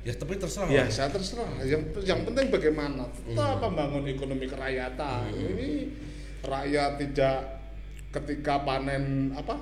Ya 0.01 0.13
tapi 0.17 0.33
terserah. 0.39 0.71
ya 0.71 0.87
saya 0.89 1.11
terserah. 1.13 1.61
Yang 1.61 2.01
yang 2.07 2.25
penting 2.25 2.49
bagaimana? 2.49 3.05
Tetap 3.11 3.59
membangun 3.61 4.07
ekonomi 4.09 4.49
kerakyatan. 4.49 5.29
Ini 5.29 5.69
rakyat 6.41 6.91
tidak 6.97 7.37
ketika 8.09 8.65
panen 8.65 9.29
apa 9.37 9.61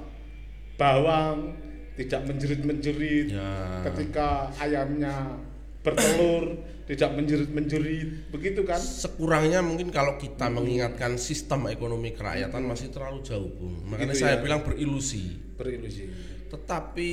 bawang 0.79 1.59
tidak 1.99 2.23
menjerit-menjerit. 2.31 3.35
Ya. 3.35 3.83
ketika 3.91 4.47
ayamnya 4.63 5.35
bertelur 5.83 6.55
tidak 6.89 7.13
menjerit-menjerit 7.13 8.33
begitu 8.33 8.65
kan 8.65 8.81
Sekurangnya 8.81 9.61
mungkin 9.61 9.93
kalau 9.93 10.17
kita 10.17 10.49
mengingatkan 10.49 11.21
sistem 11.21 11.69
ekonomi 11.69 12.17
kerakyatan 12.17 12.65
masih 12.65 12.89
terlalu 12.89 13.21
jauh, 13.21 13.45
Bung. 13.53 13.85
Makanya 13.85 14.17
Gitu 14.17 14.25
saya 14.25 14.35
ya. 14.37 14.41
bilang 14.41 14.65
berilusi. 14.65 15.37
berilusi 15.53 16.09
Tetapi 16.49 17.11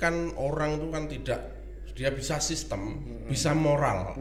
kan 0.00 0.32
orang 0.40 0.80
itu 0.80 0.86
kan 0.88 1.04
tidak 1.12 1.40
dia 1.92 2.08
bisa 2.08 2.40
sistem, 2.40 3.04
bisa 3.28 3.52
moral. 3.52 4.16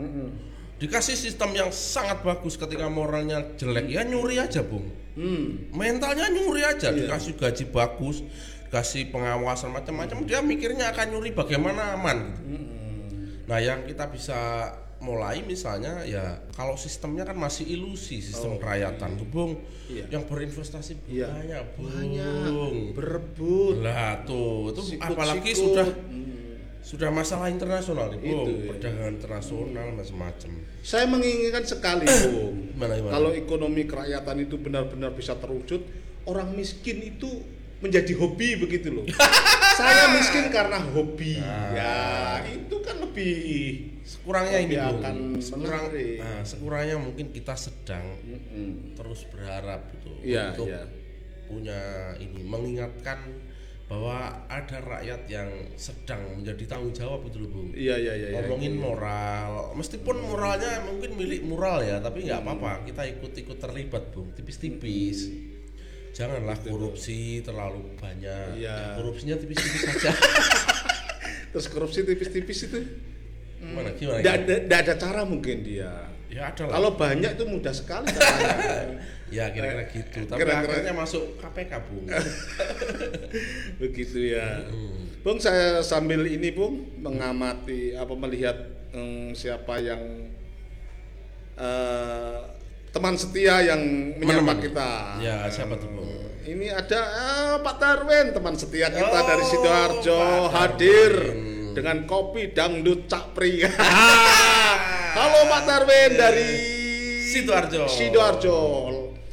Dikasih 0.78 1.16
sistem 1.16 1.56
yang 1.56 1.70
sangat 1.72 2.22
bagus 2.22 2.54
ketika 2.54 2.86
moralnya 2.86 3.54
jelek, 3.56 3.88
ya 3.90 4.02
nyuri 4.04 4.38
aja, 4.38 4.62
Bung. 4.62 4.92
hmm. 5.16 5.74
Mentalnya 5.74 6.30
nyuri 6.30 6.62
aja, 6.62 6.90
Iya. 6.94 7.06
dikasih 7.06 7.34
gaji 7.38 7.66
bagus, 7.70 8.22
dikasih 8.70 9.10
pengawasan 9.10 9.74
macam-macam, 9.74 10.26
dia 10.26 10.42
mikirnya 10.42 10.90
akan 10.94 11.18
nyuri 11.18 11.34
bagaimana 11.34 11.96
aman 11.98 12.18
gitu. 12.44 12.66
Nah, 13.48 13.58
yang 13.64 13.88
kita 13.88 14.12
bisa 14.12 14.70
mulai 14.98 15.40
misalnya 15.42 16.02
ya 16.02 16.42
kalau 16.52 16.74
sistemnya 16.74 17.22
kan 17.22 17.38
masih 17.38 17.70
ilusi 17.70 18.18
sistem 18.18 18.58
kerakyatan, 18.58 19.14
tuh, 19.16 19.28
Bung. 19.28 19.54
Oh, 19.54 19.76
Iya. 19.88 20.04
Yang 20.12 20.24
berinvestasi 20.28 20.92
Iya. 21.08 21.32
banyak, 21.32 21.64
Bung. 21.74 21.88
banyak 21.88 22.52
berebut 22.92 23.76
Lah 23.80 24.20
tuh, 24.24 24.72
itu 24.72 24.82
Sikut-sikut. 24.98 25.14
apalagi 25.14 25.52
sudah 25.54 25.88
Hmm. 25.88 26.36
sudah 26.82 27.10
masalah 27.10 27.48
internasional 27.48 28.10
nih, 28.10 28.20
Bung. 28.22 28.44
Itu, 28.44 28.52
ya. 28.54 28.68
Perdagangan 28.70 29.14
internasional 29.14 29.88
macam-macam. 29.94 30.52
Saya 30.82 31.06
menginginkan 31.06 31.64
sekali, 31.64 32.04
Bung. 32.04 32.56
Gimana, 32.74 32.94
gimana? 32.96 33.14
Kalau 33.14 33.30
ekonomi 33.32 33.84
kerakyatan 33.84 34.38
itu 34.40 34.56
benar-benar 34.58 35.12
bisa 35.12 35.36
terwujud, 35.36 35.82
orang 36.26 36.52
miskin 36.52 37.00
itu 37.02 37.30
menjadi 37.78 38.18
hobi 38.18 38.58
begitu 38.58 38.90
loh. 38.90 39.06
Saya 39.78 40.04
miskin 40.18 40.46
karena 40.50 40.78
hobi. 40.82 41.38
Nah. 41.38 41.70
Ya, 41.78 41.96
itu 42.50 42.76
kan 42.82 42.98
lebih 42.98 43.36
Sekurangnya 44.08 44.60
ini, 44.64 44.76
akan 44.80 45.16
Sekurang, 45.44 45.84
nah, 46.18 46.40
sekurangnya 46.48 46.96
mungkin 46.96 47.28
kita 47.36 47.60
sedang 47.60 48.16
Mm-mm. 48.24 48.96
terus 48.96 49.28
berharap 49.28 49.92
gitu 50.00 50.16
Iya, 50.24 50.56
untuk 50.56 50.72
iya. 50.72 50.84
punya 51.44 51.80
ini 52.16 52.40
mengingatkan 52.48 53.20
bahwa 53.88 54.48
ada 54.52 54.84
rakyat 54.84 55.32
yang 55.32 55.48
sedang 55.80 56.40
menjadi 56.40 56.76
tanggung 56.76 56.92
jawab 56.92 57.24
itu 57.24 57.40
loh 57.40 57.52
Bung. 57.52 57.72
Iya, 57.72 57.96
iya, 57.96 58.14
iya. 58.20 58.28
iya. 58.32 58.44
Ngomongin 58.44 58.76
moral, 58.76 59.72
meskipun 59.80 60.28
moralnya 60.28 60.84
mungkin 60.84 61.16
milik 61.16 61.48
moral 61.48 61.84
ya, 61.84 62.04
tapi 62.04 62.28
nggak 62.28 62.40
Hmm. 62.44 62.52
apa-apa, 62.52 62.84
kita 62.84 63.04
ikut-ikut 63.16 63.58
terlibat 63.60 64.12
Bung, 64.12 64.36
tipis-tipis. 64.36 65.32
Janganlah 66.18 66.58
korupsi 66.60 67.46
terlalu 67.46 67.94
banyak. 67.94 68.58
Ya, 68.58 68.98
korupsinya 68.98 69.38
tipis-tipis 69.38 69.86
saja. 69.94 70.10
Terus 71.54 71.70
korupsi 71.70 72.02
tipis-tipis 72.02 72.66
itu 72.66 72.80
Gimana 73.58 73.90
gimana? 73.94 74.22
tidak 74.22 74.78
ada, 74.86 74.94
cara 74.98 75.22
mungkin 75.22 75.62
dia. 75.62 76.10
Ya 76.28 76.50
ada 76.50 76.66
lah. 76.66 76.74
Kalau 76.78 76.92
banyak 76.98 77.38
itu 77.38 77.46
mudah 77.46 77.74
sekali. 77.74 78.10
Ya 79.28 79.52
kira-kira 79.52 79.84
gitu. 79.92 80.24
Tapi 80.24 80.40
Kira-kira- 80.40 80.88
akhirnya 80.88 80.96
masuk 80.96 81.36
KPK 81.36 81.84
Bung. 81.84 82.08
Begitu 83.84 84.32
ya. 84.32 84.64
Hmm. 84.64 85.04
Bung 85.20 85.36
saya 85.36 85.84
sambil 85.84 86.24
ini 86.24 86.48
Bung 86.56 86.96
mengamati 86.96 87.92
apa 87.92 88.16
melihat 88.16 88.56
mm, 88.96 89.36
siapa 89.36 89.84
yang 89.84 90.32
eh, 91.60 92.40
teman 92.98 93.14
setia 93.14 93.62
yang 93.62 93.82
menyapa 94.18 94.58
kita. 94.58 95.22
Ya 95.22 95.46
siapa 95.54 95.78
tuh 95.78 95.86
Bung? 95.94 96.10
Ini 96.50 96.74
ada 96.74 97.02
eh, 97.06 97.56
Pak 97.62 97.76
Darwin 97.78 98.34
teman 98.34 98.58
setia 98.58 98.90
kita 98.90 99.06
Oh, 99.06 99.26
dari 99.30 99.44
sidoarjo 99.46 100.20
hadir 100.50 101.14
dengan 101.78 102.10
kopi 102.10 102.50
dangdut 102.58 103.06
cakpri. 103.06 103.62
Halo 105.18 105.40
Pak 105.46 105.62
Darwin 105.70 106.12
dari 106.18 106.50
Sidoarjo. 107.28 107.86
Sidoarjo. 107.86 108.58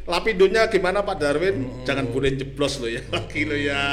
Lapidonya 0.05 0.69
gimana 0.69 1.01
Pak 1.01 1.17
Darwin? 1.17 1.65
Hmm. 1.65 1.85
Jangan 1.89 2.13
boleh 2.13 2.37
jeblos 2.37 2.77
lo 2.85 2.93
ya, 2.93 3.01
lagi 3.17 3.49
lo 3.49 3.57
ya. 3.57 3.85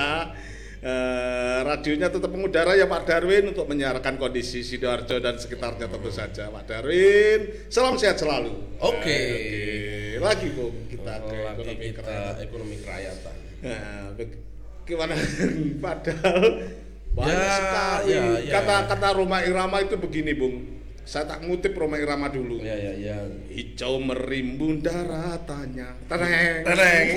Eh, 0.81 1.59
radionya 1.61 2.09
tetap 2.09 2.33
mengudara 2.33 2.73
ya 2.73 2.89
Pak 2.89 3.05
Darwin 3.05 3.53
untuk 3.53 3.69
menyiarkan 3.69 4.17
kondisi 4.17 4.65
Sidoarjo 4.65 5.21
dan 5.21 5.37
sekitarnya 5.37 5.85
tentu 5.85 6.09
saja 6.09 6.49
Pak 6.49 6.63
Darwin. 6.65 7.69
Salam 7.69 8.01
sehat 8.01 8.17
selalu. 8.17 8.49
Oke. 8.81 9.05
Eh, 9.05 10.17
oke. 10.17 10.25
Lagi 10.25 10.47
Bung 10.57 10.73
kita 10.89 11.21
ke 11.21 11.37
Lagi 11.37 11.53
ekonomi 11.53 11.85
kita 11.85 12.01
kerakyatan. 12.01 12.33
ekonomi 12.41 12.75
kerakyatan. 12.81 13.35
Nah, 13.61 14.09
gimana? 14.81 15.13
Padahal 15.85 16.43
banyak 17.13 17.29
Ya, 17.29 17.53
sekali. 17.53 18.09
ya, 18.09 18.23
ya. 18.41 18.53
Kata-kata 18.57 19.07
Roma 19.13 19.37
Irama 19.45 19.77
itu 19.85 19.95
begini, 20.01 20.33
Bung. 20.33 20.80
Saya 21.11 21.27
tak 21.27 21.43
ngutip 21.43 21.75
Roma 21.75 21.99
Irama 21.99 22.31
dulu. 22.31 22.63
Ya 22.63 22.71
ya 22.71 22.95
ya. 22.95 23.19
Hijau 23.51 23.99
merimbun 23.99 24.79
daratannya. 24.79 26.07
Tereng. 26.07 26.63
Tereng. 26.63 27.07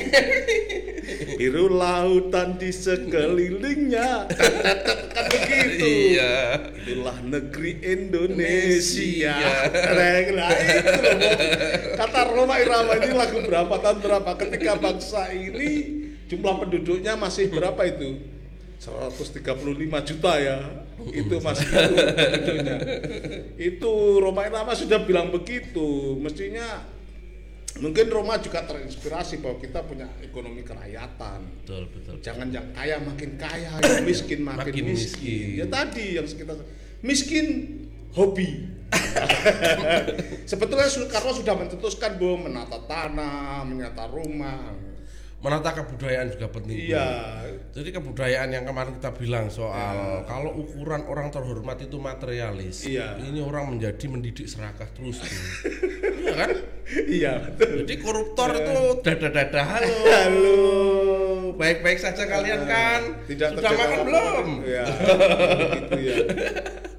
Biru 1.38 1.70
lautan 1.70 2.58
di 2.58 2.74
sekelilingnya. 2.74 4.26
kan 5.14 5.26
begitu. 5.30 5.86
Iya. 6.10 6.58
Itulah 6.74 7.22
negeri 7.22 7.78
Indonesia. 7.86 9.38
Tereng. 9.70 10.26
Nah, 10.42 10.50
itu. 10.58 10.90
Kata 11.94 12.20
Roma 12.34 12.58
Irama 12.58 12.98
ini 12.98 13.14
lagu 13.14 13.46
berapa 13.46 13.78
tahun 13.78 13.98
berapa 14.02 14.30
ketika 14.42 14.74
bangsa 14.74 15.30
ini 15.30 15.70
jumlah 16.26 16.66
penduduknya 16.66 17.14
masih 17.14 17.46
berapa 17.46 17.78
itu? 17.86 18.18
135 18.82 19.38
juta 20.10 20.32
ya. 20.42 20.83
Itu 21.10 21.36
masih 21.38 21.66
itu. 21.66 21.94
Itu 23.56 23.92
Roma 24.18 24.46
Irama 24.46 24.72
sudah 24.72 25.02
bilang 25.02 25.30
begitu. 25.30 26.14
Mestinya 26.16 26.86
mungkin 27.74 28.06
Roma 28.06 28.38
juga 28.38 28.62
terinspirasi 28.62 29.42
bahwa 29.42 29.58
kita 29.58 29.82
punya 29.82 30.06
ekonomi 30.22 30.62
kerakyatan. 30.62 31.42
Betul 31.62 31.90
betul. 31.90 32.14
Jangan 32.22 32.48
yang 32.50 32.66
kaya 32.70 33.02
makin 33.02 33.34
kaya, 33.34 33.74
yang 33.78 34.06
miskin 34.06 34.40
makin, 34.42 34.70
Makin 34.70 34.84
miskin. 34.86 35.20
miskin. 35.20 35.58
Ya 35.58 35.66
tadi 35.66 36.06
yang 36.14 36.26
sekitar 36.26 36.56
miskin 37.02 37.46
hobi. 38.14 38.70
Sebetulnya 40.50 40.86
Su- 40.86 41.10
Karno 41.10 41.34
sudah 41.34 41.54
mencetuskan 41.58 42.14
bahwa 42.14 42.46
menata 42.46 42.78
tanah, 42.86 43.66
menata 43.66 44.06
rumah. 44.06 44.70
Menata 45.44 45.76
kebudayaan 45.76 46.32
juga 46.32 46.48
penting. 46.48 46.88
Iya. 46.88 47.04
Jadi 47.76 47.92
kebudayaan 47.92 48.48
yang 48.48 48.64
kemarin 48.64 48.96
kita 48.96 49.12
bilang 49.12 49.52
soal 49.52 50.24
kalau 50.24 50.56
ukuran 50.56 51.04
orang 51.04 51.28
terhormat 51.28 51.76
itu 51.84 52.00
materialis, 52.00 52.88
Iya. 52.88 53.20
ini 53.20 53.44
orang 53.44 53.76
menjadi 53.76 54.08
mendidik 54.08 54.48
serakah 54.48 54.88
terus. 54.96 55.20
Iya 56.24 56.32
kan? 56.40 56.50
Iya 56.88 57.32
betul. 57.44 57.84
Jadi 57.84 57.94
koruptor 58.00 58.56
itu 58.56 58.80
dada-dada 59.04 59.60
halo. 59.60 59.92
Halo. 60.08 60.56
baik-baik 61.54 62.00
saja 62.00 62.24
kalian 62.24 62.64
kan? 62.64 63.00
Tidak 63.28 63.54
Sudah 63.54 63.72
makan 63.76 64.00
belum? 64.08 64.46
Ya, 64.64 64.84
gitu 65.76 65.98
ya. 66.00 66.16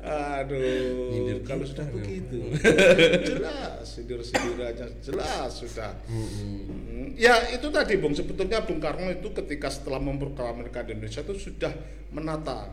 Aduh, 0.06 1.10
Nyindir 1.10 1.42
kalau 1.42 1.66
sudah 1.66 1.90
begitu, 1.90 2.54
jelas 3.34 3.82
sindir-sindirannya 3.82 5.02
jelas 5.02 5.50
sudah. 5.50 5.98
Hmm, 6.06 7.18
Ya 7.18 7.42
itu 7.50 7.72
tadi 7.74 7.98
Bung, 7.98 8.14
sebetulnya 8.14 8.62
Bung 8.62 8.78
Karno 8.78 9.10
itu 9.10 9.34
ketika 9.34 9.72
setelah 9.72 9.98
memproklamasikan 10.04 10.94
Indonesia 10.94 11.26
itu 11.26 11.50
sudah 11.50 11.74
menata 12.14 12.70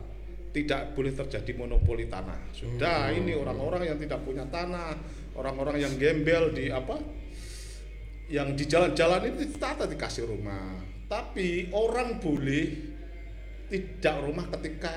tidak 0.53 0.93
boleh 0.93 1.09
terjadi 1.09 1.51
monopoli 1.57 2.05
tanah. 2.05 2.53
Sudah 2.53 3.09
ini 3.09 3.33
orang-orang 3.33 3.89
yang 3.89 3.97
tidak 3.97 4.21
punya 4.21 4.45
tanah, 4.45 4.93
orang-orang 5.33 5.81
yang 5.81 5.93
gembel 5.97 6.53
di 6.53 6.69
apa? 6.69 7.01
Yang 8.29 8.47
di 8.61 8.63
jalan-jalan 8.69 9.33
itu 9.33 9.49
ditata 9.49 9.89
dikasih 9.89 10.29
rumah. 10.29 10.77
Tapi 11.09 11.73
orang 11.73 12.21
boleh 12.21 12.65
tidak 13.73 14.15
rumah 14.21 14.45
ketika 14.53 14.93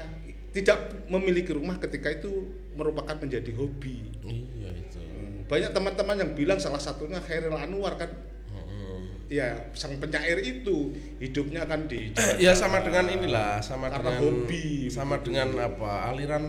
tidak 0.56 1.04
memiliki 1.12 1.52
rumah 1.52 1.76
ketika 1.76 2.08
itu 2.08 2.48
merupakan 2.72 3.12
menjadi 3.12 3.52
hobi. 3.52 4.08
Iya 4.25 4.70
itu. 4.72 4.96
Hmm, 4.96 5.44
Banyak 5.44 5.70
teman-teman 5.70 6.16
yang 6.16 6.32
bilang 6.32 6.56
salah 6.56 6.80
satunya 6.80 7.20
Khairil 7.20 7.52
Anwar 7.52 8.00
kan 8.00 8.08
ya 9.26 9.58
sang 9.75 9.98
penyair 9.98 10.38
itu 10.38 10.94
hidupnya 11.18 11.66
kan 11.66 11.90
di 11.90 12.14
Ya 12.38 12.54
sama 12.54 12.78
dengan 12.78 13.10
inilah, 13.10 13.58
sama 13.58 13.90
Karena 13.90 14.14
dengan 14.14 14.22
hobi, 14.22 14.86
sama 14.86 15.18
begitu. 15.18 15.34
dengan 15.34 15.66
apa? 15.66 16.14
Aliran 16.14 16.44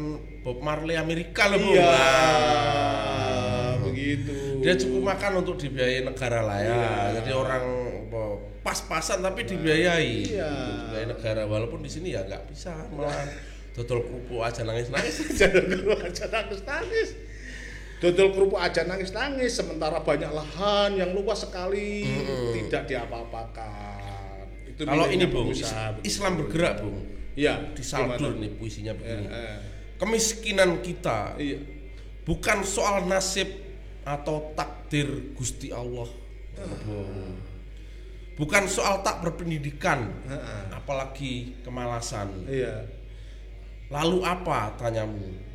Bob 0.45 0.61
Marley 0.61 0.93
Amerika 0.93 1.49
loh, 1.49 1.57
iya 1.57 1.89
Nah. 1.89 3.73
begitu 3.81 4.61
Dia 4.61 4.77
cukup 4.77 5.09
makan 5.09 5.41
untuk 5.41 5.57
dibiayai 5.57 6.05
negara 6.05 6.45
lah 6.45 6.59
ya. 6.61 6.69
Iya. 6.69 6.93
Jadi 7.17 7.31
orang 7.33 7.65
pas-pasan 8.61 9.25
tapi 9.25 9.41
dibiayai. 9.47 10.13
Iya. 10.37 10.51
Dibiayai 10.85 11.07
negara 11.09 11.41
walaupun 11.45 11.81
di 11.81 11.89
sini 11.89 12.13
ya 12.13 12.25
nggak 12.25 12.45
bisa 12.51 12.73
malah 12.93 13.25
dodol 13.85 14.01
kerupuk 14.01 14.41
aja 14.41 14.61
nangis-nangis. 14.65 15.15
Dodol 15.37 15.63
kerupuk 15.69 16.01
aja 16.01 16.25
nangis 16.33 16.61
nangis 16.65 17.09
dodol 17.97 18.29
kerupuk 18.29 18.61
aja 18.61 18.85
nangis 18.85 19.09
nangis 19.09 19.57
sementara 19.57 19.97
banyak 20.05 20.29
lahan 20.29 21.01
yang 21.01 21.17
luas 21.17 21.41
sekali 21.49 22.05
tidak 22.53 22.85
diapa-apakan 22.85 24.45
itu 24.69 24.85
Kalau 24.85 25.09
ini 25.09 25.25
Bung, 25.25 25.49
pengusaha. 25.49 25.97
Islam 26.05 26.37
bergerak, 26.37 26.85
Bung. 26.85 27.01
iya 27.33 27.73
Di 27.73 27.81
saldur 27.81 28.37
gimana? 28.37 28.45
nih 28.45 28.51
puisinya 28.61 28.93
begini. 28.93 29.25
Eh, 29.25 29.33
eh. 29.33 29.57
Kemiskinan 29.97 30.85
kita 30.85 31.33
iya 31.41 31.57
bukan 32.21 32.61
soal 32.61 33.09
nasib 33.09 33.49
atau 34.05 34.53
takdir 34.53 35.33
Gusti 35.33 35.73
Allah. 35.73 36.05
Bukan 38.37 38.69
soal 38.69 39.01
tak 39.01 39.25
berpendidikan, 39.25 40.13
Heeh. 40.29 40.61
apalagi 40.69 41.57
kemalasan. 41.65 42.45
iya 42.45 42.85
Lalu 43.87 44.19
apa 44.27 44.75
tanyamu? 44.75 45.47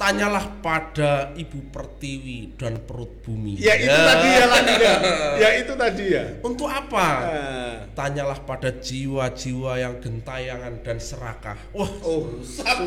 Tanyalah 0.00 0.64
pada 0.64 1.28
Ibu 1.36 1.68
Pertiwi 1.68 2.56
dan 2.56 2.80
perut 2.88 3.20
bumi. 3.20 3.60
ya 3.60 3.76
itu 3.76 4.00
tadi 4.00 4.28
ya 4.32 4.46
lagi 4.48 4.74
ya 4.80 4.94
ya 5.36 5.48
itu 5.60 5.72
tadi 5.76 6.04
ya 6.16 6.24
Untuk 6.40 6.72
apa? 6.72 7.06
Eh, 7.28 7.74
Tanyalah 7.92 8.40
pada 8.48 8.72
jiwa-jiwa 8.72 9.76
yang 9.76 10.00
gentayangan 10.00 10.80
dan 10.80 10.96
serakah. 10.96 11.60
Wah, 11.76 11.92
oh 12.00 12.32
susah. 12.40 12.80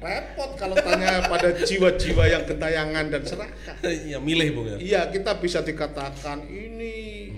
repot 0.00 0.56
kalau 0.56 0.72
tanya 0.80 1.20
pada 1.28 1.52
jiwa-jiwa 1.60 2.24
yang 2.24 2.48
gentayangan 2.48 3.12
dan 3.12 3.20
serakah 3.20 3.76
ya 3.84 4.16
milih 4.16 4.56
Bung 4.56 4.66
ya. 4.72 4.76
Iya, 4.80 5.00
kita 5.12 5.36
bisa 5.36 5.60
dikatakan 5.60 6.48
ini 6.48 7.28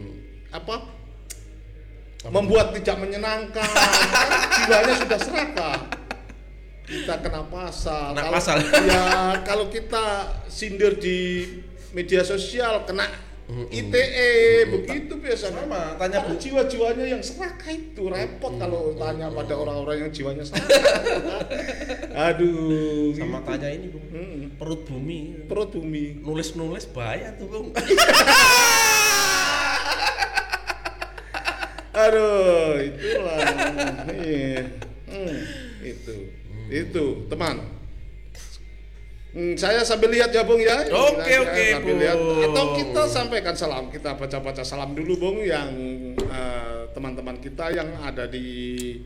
apa? 0.54 1.01
Membuat 2.30 2.70
tidak 2.76 2.96
menyenangkan. 3.02 3.66
Jiwanya 4.62 4.94
sudah 4.94 5.18
serakah. 5.18 5.78
Kita 6.86 7.14
kena 7.18 7.42
pasal. 7.50 8.14
Kena 8.14 8.22
Kalau- 8.22 8.36
pasal. 8.38 8.56
Ya, 8.92 9.04
kalau 9.42 9.66
kita 9.72 10.04
sindir 10.46 10.98
di 11.02 11.48
media 11.90 12.22
sosial 12.22 12.86
kena 12.86 13.10
ITE 13.68 14.64
begitu 14.70 15.18
biasanya. 15.18 15.66
Sama, 15.66 15.98
tanya 16.00 16.24
Bu. 16.24 16.38
jiwa-jiwanya 16.40 17.04
yang 17.04 17.20
serakah 17.20 17.68
itu 17.68 18.08
repot 18.08 18.54
kalau 18.56 18.94
tanya 18.96 19.28
pada 19.28 19.54
orang-orang 19.58 20.06
yang 20.08 20.10
jiwanya 20.14 20.40
serakah. 20.46 20.78
Aduh. 22.32 23.12
Sama 23.12 23.42
gitu. 23.42 23.48
tanya 23.50 23.68
ini 23.68 23.86
Bung. 23.92 24.06
Perut 24.56 24.86
bumi. 24.86 25.20
perut 25.50 25.68
bumi. 25.74 26.22
Nulis-nulis 26.22 26.86
bahaya 26.94 27.34
tuh 27.36 27.50
Bung. 27.50 27.68
Aduh, 31.92 32.80
itulah. 32.80 33.38
Iya. 34.16 34.64
Hmm, 35.12 35.36
itu. 35.84 36.16
Itu, 36.72 37.04
teman. 37.28 37.60
Hmm, 39.32 39.56
saya 39.56 39.80
sambil 39.84 40.12
lihat 40.12 40.32
ya, 40.32 40.44
Bung 40.44 40.60
ya. 40.60 40.88
Oke, 40.88 41.32
oke, 41.40 41.64
sambil 41.76 41.92
Bung. 41.92 42.00
lihat. 42.00 42.16
Atau 42.48 42.64
kita 42.80 43.02
sampaikan 43.08 43.54
salam. 43.56 43.92
Kita 43.92 44.16
baca-baca 44.16 44.64
salam 44.64 44.96
dulu, 44.96 45.20
Bung, 45.20 45.38
yang 45.44 45.68
eh, 46.16 46.88
teman-teman 46.96 47.36
kita 47.40 47.72
yang 47.72 47.88
ada 48.00 48.28
di 48.28 48.96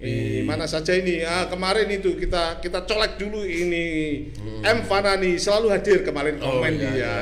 di 0.00 0.40
mana 0.48 0.64
saja 0.64 0.96
ini 0.96 1.20
ah 1.20 1.44
kemarin 1.44 1.84
itu 1.92 2.16
kita 2.16 2.56
kita 2.64 2.88
colek 2.88 3.20
dulu 3.20 3.44
ini 3.44 3.84
M 4.64 4.80
Fanani 4.88 5.36
selalu 5.36 5.76
hadir 5.76 6.00
kemarin 6.00 6.40
Hmm. 6.40 6.48
Oh, 6.48 6.56
komen 6.56 6.72
iya, 6.72 6.80
dia 6.80 6.92
iya, 6.96 7.16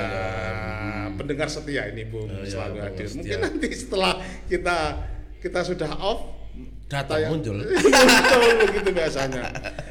pendengar 1.19 1.49
setia 1.49 1.83
ini 1.87 2.03
Bung 2.05 2.25
Oh, 2.25 2.39
iya, 2.39 2.47
selalu 2.47 2.73
pendengar 2.73 2.89
hadir 2.89 3.07
setia. 3.07 3.19
mungkin 3.19 3.39
nanti 3.43 3.69
setelah 3.73 4.13
kita 4.47 4.77
kita 5.39 5.61
sudah 5.63 5.91
off 5.99 6.21
Datang 6.89 7.21
tayang- 7.21 7.33
muncul. 7.37 7.61
muncul 7.61 8.41
begitu 8.65 8.91
biasanya 8.91 9.45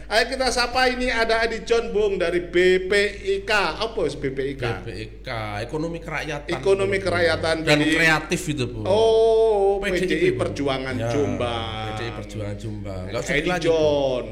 ayo 0.08 0.24
kita 0.28 0.50
sapa 0.50 0.90
ini 0.90 1.06
ada 1.08 1.46
Adi 1.46 1.62
John 1.62 1.94
Bung 1.94 2.18
dari 2.18 2.42
BPIK 2.42 3.46
apa 3.78 4.02
sih 4.04 4.18
BPIK 4.18 4.64
BPIK, 4.82 5.30
ekonomi 5.62 6.02
kerakyatan. 6.02 6.50
Ekonomi 6.50 6.98
kerakyatan 6.98 7.56
dan 7.62 7.78
kreatif 7.78 8.42
itu 8.48 8.66
Bu. 8.66 8.82
oh 8.82 9.78
PDI, 9.78 9.94
PDI. 10.02 10.30
Perjuangan 10.34 10.96
Ya, 10.96 11.06
Jombang 11.08 11.86
PDI 11.94 12.12
Perjuangan 12.18 12.56
Jombang. 12.58 13.04
Enggak 13.06 13.22
usah. 13.22 13.34
Bung. 13.38 13.62
John 13.62 14.26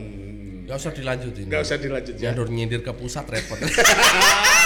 Enggak 0.66 0.78
usah 0.82 0.92
dilanjutin. 0.92 1.46
nggak 1.46 1.62
usah 1.62 1.78
dilanjut 1.78 2.16
ya 2.18 2.22
Jandur 2.26 2.48
nyindir 2.50 2.82
ke 2.82 2.92
pusat 2.92 3.30
repot. 3.30 3.62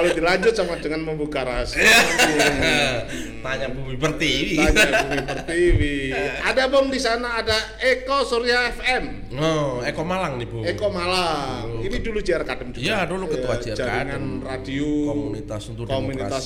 kalau 0.00 0.16
dilanjut 0.16 0.56
sama 0.56 0.80
dengan 0.80 1.04
membuka 1.04 1.44
rahasia 1.44 1.84
Tanya 3.44 3.68
Bumi 3.68 3.96
Pertiwi. 4.00 4.56
Tanya 4.56 5.04
Bumi 5.04 5.20
Pertiwi. 5.32 5.96
Ada 6.40 6.64
Bung 6.68 6.88
di 6.88 7.00
sana 7.00 7.40
ada 7.40 7.56
Eko 7.80 8.24
Surya 8.24 8.68
FM. 8.72 9.32
Oh, 9.36 9.80
Eko 9.80 10.04
Malang 10.04 10.36
nih, 10.40 10.44
Bu. 10.48 10.60
Eko 10.64 10.88
Malang. 10.92 11.80
Ini 11.80 12.00
dulu 12.00 12.20
JR 12.20 12.44
Kadem 12.44 12.72
juga. 12.72 12.84
Iya, 12.84 12.98
dulu 13.08 13.28
ketua 13.28 13.56
Ya, 13.60 13.72
JR 13.72 13.76
Jaringan 13.80 14.24
Kadem. 14.40 14.44
radio 14.44 14.88
Komunitas 15.08 15.62
untuk 15.68 15.84
komunitas 15.88 16.44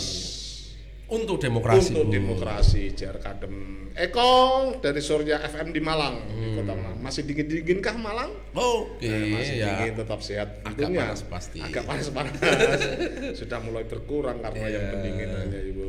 Untuk 1.07 1.37
demokrasi, 1.37 1.93
untuk 1.93 2.09
Bu. 2.09 2.13
demokrasi 2.13 2.83
JR 2.91 3.19
Kadem. 3.19 3.87
Eko 3.93 4.31
dari 4.79 4.99
Surya 4.99 5.39
FM 5.39 5.71
di 5.71 5.79
Malang, 5.79 6.17
di 6.25 6.33
Hmm. 6.35 6.57
Kota 6.57 6.73
Malang. 6.73 6.97
Masih 6.99 7.23
dingin-dinginkah 7.23 7.95
Malang? 7.95 8.33
Oke, 8.51 9.05
Eh, 9.05 9.29
masih 9.31 9.55
ya. 9.59 9.67
dingin 9.77 9.95
tetap 9.97 10.19
sehat 10.19 10.49
Agak 10.61 10.75
tentunya. 10.81 11.05
panas 11.05 11.21
pasti. 11.23 11.59
agak 11.61 11.85
panas 11.85 12.09
panas 12.09 12.33
sudah 13.39 13.59
mulai 13.61 13.85
berkurang 13.85 14.41
karena 14.41 14.67
yang 14.67 14.81
Iya. 14.81 14.91
pendinginannya 14.91 15.61
ibu 15.67 15.83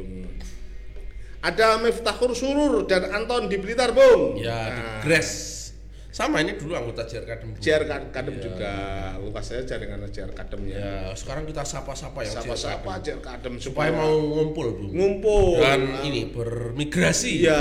ada 1.41 1.77
Miftahur 1.77 2.33
Surur 2.33 2.83
dan 2.83 3.05
Anton 3.07 3.47
di 3.47 3.55
Blitar 3.55 3.91
Bung 3.91 4.35
Ya, 4.35 4.67
di 4.67 4.71
Nah, 4.75 4.99
Gres. 5.01 5.54
Sama 6.15 6.39
ini 6.39 6.55
dulu 6.55 6.71
anggota 6.71 7.03
JR 7.03 7.27
Kadem. 7.27 7.51
JR 7.59 7.83
Kadem 8.07 8.39
Iya. 8.39 8.43
juga 8.47 8.71
lupas 9.19 9.43
saya 9.43 9.67
jaringan 9.67 9.99
JR 10.07 10.31
Kadem 10.31 10.63
ya 10.63 10.79
Ya, 10.79 10.95
sekarang 11.11 11.43
kita 11.43 11.67
sapa-sapa 11.67 12.23
yang 12.23 12.39
siapa-siapa 12.39 12.87
Kadem. 12.87 13.03
JR 13.03 13.19
Kadem 13.19 13.53
supaya 13.59 13.91
mau 13.91 14.15
ngumpul, 14.15 14.67
Bu. 14.71 14.85
ngumpul 14.95 15.59
Dan 15.59 16.07
ini 16.07 16.31
bermigrasi. 16.31 17.43
Iya, 17.43 17.59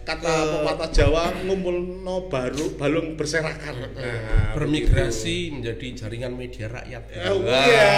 kata 0.00 0.32
pepatah 0.58 0.90
Jawa 0.90 1.24
ngumpul 1.44 1.76
no 2.00 2.26
baru 2.26 2.74
balung 2.74 3.14
berserakan. 3.14 3.92
Nah, 3.92 4.52
bermigrasi 4.52 5.52
menjadi 5.52 5.86
jaringan 5.94 6.32
media 6.32 6.66
rakyat. 6.66 7.02
begitu. 7.06 7.30
Oh, 7.30 7.38
iya, 7.44 7.92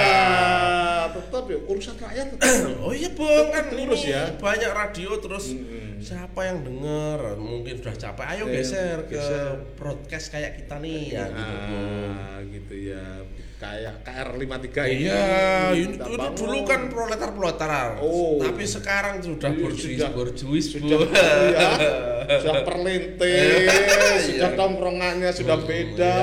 tetap 1.09 1.45
ya 1.47 1.59
urusan 1.63 1.97
rakyat 1.97 2.27
tetap. 2.37 2.51
Oh 2.85 2.91
iya 2.91 3.09
bang 3.09 3.47
kan 3.49 3.65
Terus 3.71 4.03
ya. 4.05 4.23
banyak 4.35 4.71
radio 4.71 5.11
terus 5.17 5.55
siapa 6.03 6.41
yang 6.43 6.67
denger 6.67 7.39
mungkin 7.39 7.79
sudah 7.79 7.95
capek 7.95 8.27
ayo 8.35 8.45
Eh, 8.51 8.59
geser 8.59 9.07
ke 9.07 9.23
broadcast 9.79 10.35
kayak 10.35 10.59
kita 10.59 10.83
nih 10.83 11.15
ya 11.15 11.25
gitu 11.31 11.55
Bung. 11.71 12.11
Ah, 12.13 12.39
gitu 12.43 12.75
ya. 12.91 13.07
Kayak 13.63 14.03
KR53 14.03 14.67
ini. 14.91 15.07
Iya, 15.07 15.23
ini 15.73 15.95
itu 15.95 16.19
bangun. 16.19 16.35
dulu 16.35 16.59
kan 16.67 16.81
proletar 16.91 17.31
proletar. 17.31 17.89
Oh. 17.97 18.37
Tapi 18.37 18.67
sekarang 18.67 19.23
sudah 19.23 19.49
Iya, 19.49 19.61
borjuis 19.63 19.95
sudah- 19.95 20.11
borjuis 20.11 20.67
sudah 20.67 20.99
ya, 21.07 21.71
sudah 22.43 22.63
perlintis, 22.67 23.71
sudah 24.27 24.51
Iya. 24.51 24.59
tongkrongannya 24.59 25.31
sudah 25.31 25.57
Hmm, 25.57 25.69
beda. 25.69 26.17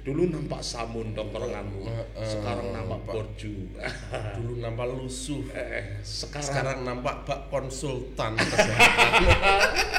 dulu 0.00 0.24
nampak 0.26 0.64
samun 0.64 1.12
tongkronganmu 1.12 1.84
Heeh, 1.84 2.24
sekarang 2.24 2.72
nampak 2.72 3.04
Pak. 3.04 3.12
borju 3.12 3.52
Dulu 4.40 4.52
nampak 4.58 4.86
lusuh. 4.90 5.44
eh, 5.52 6.00
sekarang, 6.00 6.48
Sekarang 6.48 6.78
nampak 6.82 7.28
Pak 7.28 7.52
konsultan. 7.52 8.32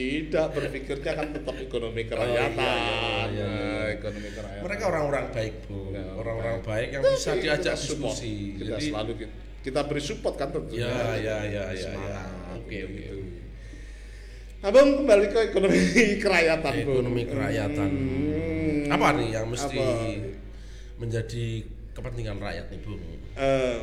tidak 0.00 0.46
berpikirnya 0.50 1.12
kan 1.12 1.28
tetap 1.30 1.56
ekonomi 1.58 2.02
kerakyatan 2.02 2.56
iya, 2.56 2.72
iya, 2.88 3.28
iya, 3.28 3.48
Nah, 3.50 3.84
ekonomi 3.92 4.28
kerakyatan 4.30 4.64
Mereka 4.64 4.82
orang-orang 4.86 5.24
baik, 5.30 5.54
Bu. 5.64 5.78
Ya, 5.90 6.04
Orang-orang 6.14 6.56
baik 6.62 6.88
yang 6.90 7.02
Tapi 7.02 7.12
bisa 7.12 7.30
kita 7.30 7.42
diajak 7.42 7.76
support. 7.76 8.16
diskusi. 8.16 8.34
kita 8.56 8.64
Jadi 8.70 8.84
selalu 8.86 9.12
kita, 9.14 9.32
kita 9.60 9.80
beri 9.84 10.00
support 10.00 10.34
kan 10.34 10.48
tentunya 10.48 10.88
Ya, 10.88 11.04
ya, 11.14 11.36
ya, 11.44 11.64
ya, 11.70 11.90
ya. 11.92 12.20
Oke, 12.54 12.76
oke. 12.80 12.96
gitu. 12.96 13.18
Abang 14.60 14.88
kembali 14.94 15.26
ke 15.26 15.40
ekonomi 15.46 15.80
kerakyatan 16.22 16.72
Bung. 16.72 16.84
ekonomi 16.86 17.22
kerakyatan. 17.24 17.88
Hmm. 17.90 18.92
Apa 18.92 19.06
nih 19.16 19.28
yang 19.32 19.46
mesti 19.48 19.76
Apa? 19.76 20.16
menjadi 20.96 21.44
kepentingan 21.90 22.36
rakyat 22.36 22.66
nih, 22.68 22.80
Bung? 22.80 23.00
Em, 23.36 23.82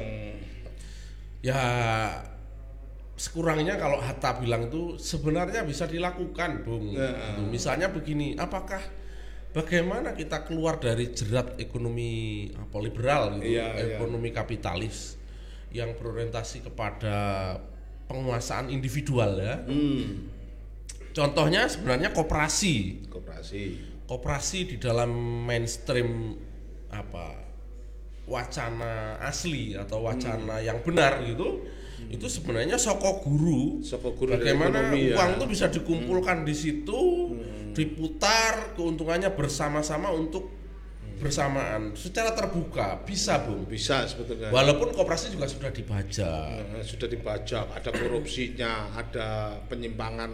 Ya 1.38 1.62
sekurangnya 3.18 3.82
kalau 3.82 3.98
Hatta 3.98 4.38
bilang 4.38 4.70
itu 4.70 4.96
sebenarnya 5.02 5.66
bisa 5.66 5.90
dilakukan, 5.90 6.62
Bung. 6.62 6.94
Ya. 6.94 7.12
Gitu. 7.34 7.42
Misalnya 7.50 7.90
begini, 7.90 8.38
apakah 8.38 8.80
bagaimana 9.58 10.14
kita 10.14 10.46
keluar 10.46 10.78
dari 10.78 11.10
jerat 11.12 11.58
ekonomi 11.58 12.46
apa 12.54 12.78
liberal 12.78 13.42
gitu, 13.42 13.58
Iya, 13.58 13.74
iya. 13.74 13.98
ekonomi 13.98 14.30
kapitalis 14.30 15.18
yang 15.74 15.98
berorientasi 15.98 16.62
kepada 16.64 17.18
penguasaan 18.08 18.70
individual 18.70 19.36
ya. 19.42 19.56
hmm, 19.66 20.38
Contohnya 21.12 21.66
sebenarnya 21.66 22.14
koperasi. 22.14 23.10
koperasi 23.10 23.62
Koperasi 24.08 24.60
di 24.72 24.78
dalam 24.80 25.12
mainstream 25.44 26.38
apa 26.88 27.36
wacana 28.28 29.20
asli 29.20 29.76
atau 29.76 30.04
wacana 30.08 30.60
yang 30.64 30.80
benar 30.84 31.20
gitu 31.28 31.64
itu 32.08 32.26
sebenarnya 32.30 32.78
soko 32.80 33.20
guru. 33.26 33.82
Soko 33.82 34.14
guru 34.14 34.38
bagaimana 34.38 34.94
ekonomi, 34.94 35.12
ya. 35.12 35.16
uang 35.18 35.32
itu 35.42 35.46
bisa 35.50 35.66
dikumpulkan 35.68 36.46
di 36.48 36.56
situ 36.56 37.02
diputar 37.78 38.74
keuntungannya 38.74 39.30
bersama-sama 39.38 40.10
untuk 40.10 40.50
bersamaan. 41.18 41.98
Secara 41.98 42.34
terbuka 42.34 43.02
bisa 43.06 43.42
bung. 43.42 43.66
Bisa 43.66 44.06
sebetulnya. 44.06 44.54
Walaupun 44.54 44.94
koperasi 44.94 45.34
juga 45.34 45.50
sudah 45.50 45.74
dibajak. 45.74 46.78
Eh, 46.78 46.86
sudah 46.86 47.10
dibajak. 47.10 47.66
Ada 47.74 47.90
korupsinya 47.90 48.94
ada 48.94 49.58
penyimpangan 49.66 50.32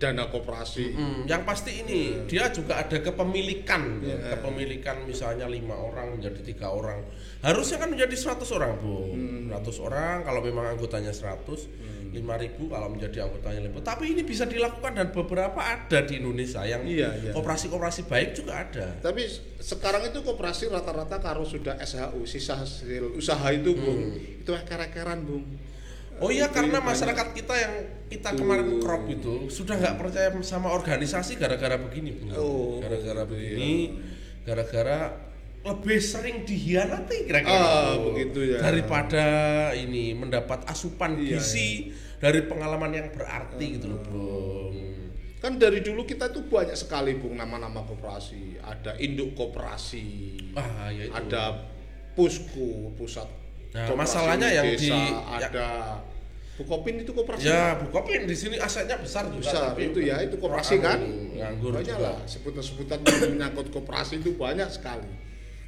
dana 0.00 0.24
koperasi 0.26 0.96
Hmm, 0.96 1.28
yang 1.28 1.44
pasti 1.44 1.84
ini 1.84 2.24
dia 2.24 2.48
juga 2.48 2.80
ada 2.80 2.96
kepemilikan, 2.98 4.00
Iya. 4.00 4.32
kepemilikan 4.34 5.04
misalnya 5.04 5.44
lima 5.44 5.76
orang 5.76 6.16
menjadi 6.16 6.40
tiga 6.40 6.72
orang, 6.72 7.04
harusnya 7.40 7.76
kan 7.76 7.92
menjadi 7.92 8.16
100 8.16 8.48
orang 8.50 8.80
bu, 8.80 9.12
Hmm. 9.12 9.52
100 9.52 9.76
orang 9.76 10.24
kalau 10.24 10.40
memang 10.40 10.72
anggotanya 10.72 11.12
100, 11.12 11.68
5000 12.10 12.34
ribu 12.34 12.66
kalau 12.66 12.88
menjadi 12.88 13.22
anggotanya 13.22 13.60
lima. 13.62 13.78
Tapi 13.78 14.10
ini 14.10 14.24
bisa 14.24 14.42
dilakukan 14.42 14.96
dan 14.96 15.12
beberapa 15.12 15.60
ada 15.60 15.98
di 16.00 16.16
Indonesia 16.16 16.64
yang 16.64 16.82
Iya, 16.82 17.10
iya. 17.20 17.30
koperasi-koperasi 17.30 18.08
baik 18.08 18.34
juga 18.34 18.66
ada. 18.66 18.86
tapi 18.98 19.28
sekarang 19.60 20.08
itu 20.08 20.18
koperasi 20.20 20.66
rata-rata 20.66 21.20
kalau 21.20 21.44
sudah 21.44 21.76
SHU 21.78 22.24
sisa 22.24 22.56
hasil 22.56 23.12
usaha 23.12 23.46
itu 23.52 23.76
bung 23.76 24.10
itu 24.16 24.48
eker-ekeran 24.50 25.22
bung 25.22 25.44
Oh 26.20 26.28
iya 26.28 26.46
karena 26.46 26.78
masyarakat 26.78 27.32
kita 27.32 27.54
yang 27.54 27.74
kita 28.06 28.30
kemarin 28.32 28.76
crop 28.76 29.08
itu 29.08 29.48
sudah 29.48 29.74
nggak 29.74 29.96
percaya 29.96 30.28
sama 30.40 30.68
organisasi 30.70 31.34
gara-gara 31.34 31.76
begini 31.76 32.12
Bu. 32.12 32.24
Oh, 32.30 32.76
gara-gara 32.78 33.24
begini, 33.24 33.96
gara-gara 34.42 35.16
lebih 35.60 35.96
sering 35.96 36.42
dihianati 36.42 37.24
kira-kira 37.24 37.56
Ah, 37.56 37.92
Bu. 37.94 38.12
begitu 38.12 38.52
ya. 38.52 38.60
daripada 38.60 39.24
ini 39.72 40.12
mendapat 40.12 40.64
asupan 40.66 41.16
Iya, 41.16 41.36
gizi 41.36 41.92
dari 42.16 42.44
pengalaman 42.44 42.88
yang 42.90 43.08
berarti 43.10 43.76
gitu 43.76 43.86
loh 43.88 44.00
Bung. 44.02 44.76
kan 45.36 45.56
dari 45.56 45.80
dulu 45.80 46.04
kita 46.04 46.28
tuh 46.28 46.44
banyak 46.44 46.76
sekali 46.76 47.16
bung 47.16 47.32
nama-nama 47.34 47.80
koperasi 47.80 48.60
ada 48.60 48.92
induk 48.96 49.32
koperasi 49.32 50.36
Ah 50.52 50.88
ya 50.88 51.08
itu. 51.08 51.12
ada 51.14 51.64
pusku 52.14 52.92
pusat 52.94 53.24
Nah, 53.70 53.86
masalahnya 53.94 54.50
yang 54.50 54.66
desa, 54.66 54.82
di- 54.82 54.90
ya- 54.90 55.46
ada 55.46 55.66
Bukopin 56.60 56.94
itu 56.98 57.10
koperasi 57.10 57.42
Ya, 57.42 57.72
Bukopin 57.74 58.22
di 58.22 58.34
sini 58.34 58.56
asetnya 58.56 58.96
besar 58.96 59.26
juga 59.26 59.40
besar 59.42 59.62
tapi 59.70 59.88
itu 59.88 60.00
ya 60.02 60.20
itu 60.20 60.36
koperasi 60.36 60.76
kan 60.78 61.00
nganggur 61.32 61.72
banyak 61.72 61.88
juga. 61.90 62.04
lah 62.06 62.16
sebutan-sebutan 62.24 62.98
yang 63.00 63.32
menyangkut 63.32 63.66
koperasi 63.70 64.20
itu 64.20 64.36
banyak 64.36 64.68
sekali 64.68 65.08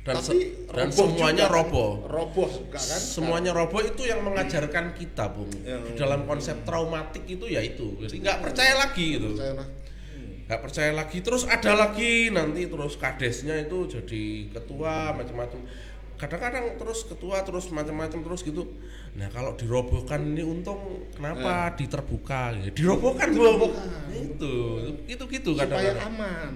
Dan 0.02 0.14
tapi 0.14 0.34
se- 0.36 0.66
dan 0.68 0.88
roboh 0.88 0.98
semuanya 1.06 1.30
juga 1.38 1.46
kan. 1.46 1.56
roboh. 1.56 1.90
roboh 2.04 2.48
juga 2.50 2.76
kan 2.76 3.00
semuanya 3.00 3.50
roboh 3.52 3.80
itu 3.80 4.02
yang 4.02 4.20
mengajarkan 4.20 4.84
kita 4.92 5.24
bung 5.28 5.48
Ya. 5.62 5.78
di 5.78 5.92
dalam 5.94 6.22
konsep 6.22 6.60
traumatik 6.60 7.24
itu 7.24 7.46
ya 7.46 7.60
itu 7.60 7.96
jadi 7.98 8.14
nggak 8.20 8.38
percaya 8.42 8.74
lagi 8.76 9.06
gitu 9.16 9.32
lah. 9.32 9.64
nggak 10.42 10.60
percaya 10.60 10.92
lagi 10.92 11.18
terus 11.18 11.46
ada 11.46 11.72
lagi 11.72 12.28
nanti 12.28 12.66
terus 12.66 12.94
kadesnya 12.94 13.56
itu 13.56 13.88
jadi 13.88 14.24
ketua 14.52 15.14
macam-macam 15.14 15.64
kadang-kadang 16.22 16.78
terus 16.78 17.02
ketua 17.02 17.42
terus 17.42 17.66
macam-macam 17.74 18.22
terus 18.22 18.46
gitu 18.46 18.62
nah 19.18 19.26
kalau 19.34 19.58
dirobohkan 19.58 20.22
ini 20.22 20.46
untung 20.46 21.10
kenapa 21.18 21.74
diterbuka 21.74 22.54
gitu. 22.62 22.86
dirobohkan 22.86 23.34
bung 23.34 23.42
Dirobohkan. 23.42 23.90
itu 24.14 24.54
itu 25.10 25.24
gitu 25.26 25.50
supaya 25.58 25.66
kadang-kadang 25.66 26.06
aman 26.14 26.50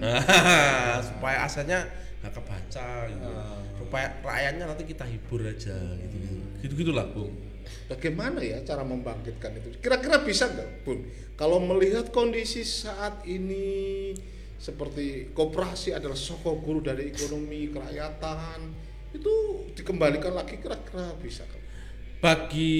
supaya 1.11 1.37
asetnya 1.43 1.79
nggak 2.23 2.31
kebaca 2.31 2.89
gitu. 3.11 3.27
Ah. 3.27 3.59
supaya 3.75 4.07
rakyatnya 4.23 4.63
nanti 4.71 4.83
kita 4.87 5.03
hibur 5.03 5.43
aja 5.43 5.75
gitu 5.99 6.17
gitu 6.63 6.73
gitulah 6.87 7.03
bung 7.11 7.35
Bagaimana 7.87 8.39
ya 8.43 8.63
cara 8.63 8.83
membangkitkan 8.83 9.59
itu? 9.59 9.79
Kira-kira 9.83 10.23
bisa 10.23 10.47
nggak, 10.47 10.87
Bun? 10.87 11.07
Kalau 11.35 11.59
melihat 11.59 12.11
kondisi 12.11 12.63
saat 12.63 13.23
ini 13.27 14.11
seperti 14.55 15.31
koperasi 15.31 15.95
adalah 15.95 16.15
soko 16.15 16.59
guru 16.59 16.83
dari 16.83 17.11
ekonomi 17.11 17.71
kerakyatan, 17.71 18.59
itu 19.17 19.35
dikembalikan 19.73 20.33
lagi 20.33 20.57
kira-kira 20.57 21.11
bisa 21.17 21.43
bagi 22.17 22.73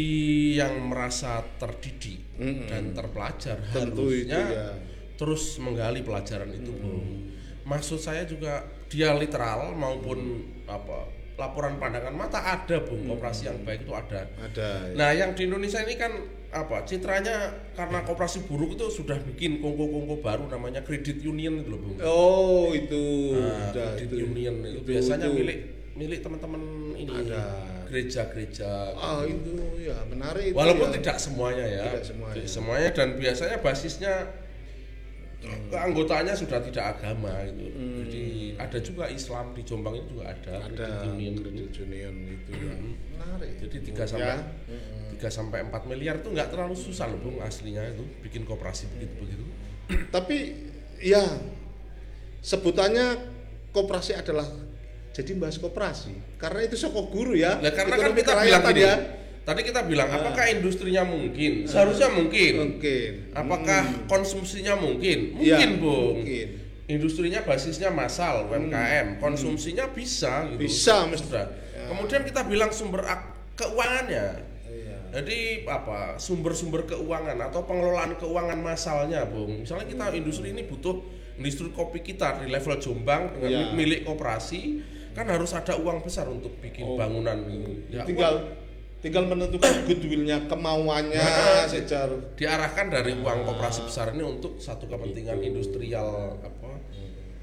yang 0.58 0.90
merasa 0.90 1.46
terdidik 1.62 2.26
Mm-mm. 2.42 2.66
dan 2.66 2.90
terpelajar 2.92 3.62
Tentu 3.70 4.10
itu 4.10 4.34
harusnya 4.34 4.42
ya. 4.50 4.68
terus 5.14 5.62
menggali 5.62 6.02
pelajaran 6.02 6.50
itu 6.50 6.74
bung 6.74 7.30
maksud 7.62 7.98
saya 7.98 8.26
juga 8.26 8.66
dia 8.90 9.14
literal 9.14 9.74
maupun 9.74 10.42
apa 10.66 11.06
laporan 11.38 11.78
pandangan 11.78 12.18
mata 12.18 12.42
ada 12.42 12.82
bung 12.82 13.06
operasi 13.08 13.46
yang 13.46 13.62
baik 13.62 13.86
itu 13.86 13.94
ada 13.94 14.26
Ada. 14.42 14.70
ya. 14.90 14.94
Nah, 14.98 15.10
yang 15.14 15.38
di 15.38 15.46
Indonesia 15.46 15.86
ini 15.86 15.94
kan 15.94 16.10
apa? 16.50 16.82
Citranya 16.82 17.38
karena 17.78 18.02
koperasi 18.02 18.50
buruk 18.50 18.74
itu 18.74 18.90
sudah 18.90 19.22
bikin 19.22 19.62
kongko-kongko 19.62 20.18
baru 20.18 20.50
namanya 20.50 20.82
credit 20.82 21.22
union 21.22 21.62
gitu 21.62 21.78
loh, 21.78 21.82
Bung. 21.86 21.98
Oh 22.02 22.74
itu, 22.74 23.38
Nah, 23.38 23.70
udah, 23.70 23.90
itu. 24.02 24.18
union 24.18 24.56
itu, 24.66 24.82
Itu- 24.82 24.88
biasanya 24.90 25.30
itu. 25.30 25.38
milik 25.38 25.60
milik 25.98 26.22
teman-teman 26.22 26.62
ini 26.94 27.10
Ada. 27.26 27.44
gereja-gereja. 27.90 28.72
Gitu. 29.26 29.34
itu 29.34 29.54
ya 29.84 29.98
menarik. 30.06 30.52
itu 30.52 30.56
Walaupun 30.56 30.88
ya. 30.88 30.96
tidak 31.02 31.18
semuanya 31.18 31.66
ya. 31.66 31.84
Tidak 31.90 32.06
semuanya. 32.06 32.36
Tidak 32.38 32.50
semuanya 32.50 32.90
dan 32.94 33.08
biasanya 33.18 33.58
basisnya 33.60 34.14
keanggotaannya 35.72 36.34
sudah 36.34 36.60
tidak 36.62 36.86
agama 36.94 37.30
gitu. 37.48 37.66
Jadi 38.04 38.26
ada 38.58 38.78
juga 38.82 39.06
Islam 39.08 39.54
di 39.54 39.62
Jombang 39.62 39.96
itu 39.96 40.18
juga 40.18 40.34
ada, 40.34 40.54
Hmm. 40.60 40.68
ada 40.74 40.88
union. 41.08 41.34
kredit 41.38 41.72
union 41.80 42.16
itu 42.26 42.52
ya. 42.52 42.76
Menarik. 43.14 43.52
Jadi 43.62 43.78
3 43.86 44.04
Ya. 44.04 44.08
sampai 44.10 44.34
3 45.14 45.30
sampai 45.30 45.60
4 45.64 45.84
miliar 45.86 46.16
itu 46.20 46.30
nggak 46.30 46.50
terlalu 46.50 46.76
susah 46.76 47.06
loh 47.08 47.22
Bung 47.22 47.38
aslinya 47.40 47.86
itu 47.86 48.04
bikin 48.22 48.44
koperasi 48.44 48.90
begitu-begitu. 48.94 49.46
Tapi 50.10 50.38
ya 51.00 51.24
sebutannya 52.42 53.18
koperasi 53.72 54.18
adalah 54.18 54.46
jadi 55.18 55.34
bahas 55.34 55.58
koperasi 55.58 56.14
karena 56.38 56.62
itu 56.62 56.78
soko 56.78 57.10
guru 57.10 57.34
ya. 57.34 57.58
Nah, 57.58 57.74
karena 57.74 57.98
kan 57.98 58.14
kita 58.14 58.38
bilang 58.38 58.62
gini, 58.70 58.86
ya. 58.86 58.96
tadi 59.42 59.62
kita 59.66 59.82
bilang 59.90 60.14
apakah 60.14 60.46
industrinya 60.46 61.02
mungkin? 61.02 61.66
Seharusnya 61.66 62.14
mungkin. 62.14 62.54
Mungkin. 62.78 63.34
Apakah 63.34 63.82
Hmm. 63.82 64.06
konsumsinya 64.06 64.78
mungkin? 64.78 65.42
Ya, 65.42 65.58
Mungkin, 65.58 65.70
Bung. 65.82 66.16
Mungkin. 66.22 66.48
Industrinya 66.86 67.42
basisnya 67.42 67.90
massal, 67.90 68.46
UMKM, 68.46 69.18
konsumsinya 69.18 69.90
bisa 69.90 70.46
gitu. 70.54 70.62
Hmm. 70.62 70.70
Bisa, 70.70 70.96
mesti. 71.10 71.26
Sudah. 71.34 71.50
Kemudian 71.90 72.22
kita 72.22 72.46
bilang 72.46 72.70
sumber 72.70 73.02
keuangannya. 73.58 74.28
Iya. 74.70 74.98
Jadi 75.18 75.66
apa 75.66 76.22
sumber-sumber 76.22 76.86
keuangan 76.86 77.42
atau 77.42 77.66
pengelolaan 77.66 78.14
keuangan 78.16 78.60
masalnya, 78.62 79.26
Bung. 79.26 79.66
Misalnya 79.66 79.90
kita 79.90 80.06
industri 80.14 80.54
ini 80.54 80.62
butuh 80.62 81.02
industri 81.38 81.74
kopi 81.74 82.06
kita 82.06 82.44
di 82.44 82.54
level 82.54 82.78
Jombang 82.78 83.34
dengan 83.34 83.50
Ya. 83.50 83.64
milik 83.74 84.06
koperasi 84.06 84.94
kan 85.18 85.26
harus 85.26 85.50
ada 85.50 85.74
uang 85.74 86.06
besar 86.06 86.30
untuk 86.30 86.54
bikin 86.62 86.86
Oh. 86.86 86.94
bangunan. 86.94 87.42
Ya, 87.90 88.06
tinggal 88.06 88.54
tinggal 89.02 89.26
menentukan 89.26 89.86
goodwillnya, 89.90 90.46
kemauannya 90.46 91.18
Nah, 91.18 91.66
secara 91.66 92.14
diarahkan 92.38 92.86
dari 92.94 93.18
uang 93.18 93.46
koperasi 93.46 93.90
besar 93.90 94.14
ini 94.14 94.22
untuk 94.22 94.62
satu 94.62 94.86
kepentingan 94.86 95.42
industrial 95.42 96.38
apa 96.38 96.78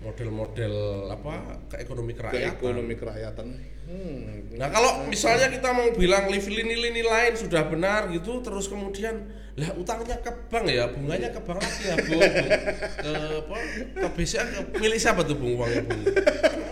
model-model 0.04 0.74
apa 1.08 1.64
ke 1.64 1.80
ekonomi 1.80 2.12
ke 2.12 2.20
kerakyatan. 2.20 2.52
ekonomi 2.54 2.94
kerakyatan. 2.94 3.46
Hmm. 3.84 4.52
Nah 4.52 4.68
kalau 4.68 5.08
misalnya 5.08 5.48
kita 5.48 5.72
mau 5.72 5.88
bilang 5.96 6.28
lini-lini 6.28 7.00
lain 7.00 7.32
sudah 7.34 7.64
benar 7.68 8.12
gitu, 8.12 8.44
terus 8.44 8.68
kemudian 8.68 9.24
lah 9.56 9.70
utangnya 9.72 10.20
ke 10.20 10.28
bank 10.52 10.66
ya, 10.68 10.92
bunganya 10.92 11.32
ke 11.32 11.40
bank 11.40 11.56
lagi 11.56 11.82
ya 11.88 11.96
bung, 11.96 12.20
ke 13.06 13.12
apa, 13.44 13.56
ke 13.96 14.08
BCA 14.12 14.44
ke 14.44 14.60
milik 14.76 15.00
siapa 15.00 15.24
tuh 15.24 15.36
bung 15.40 15.56
uangnya 15.56 15.82
bung? 15.88 16.02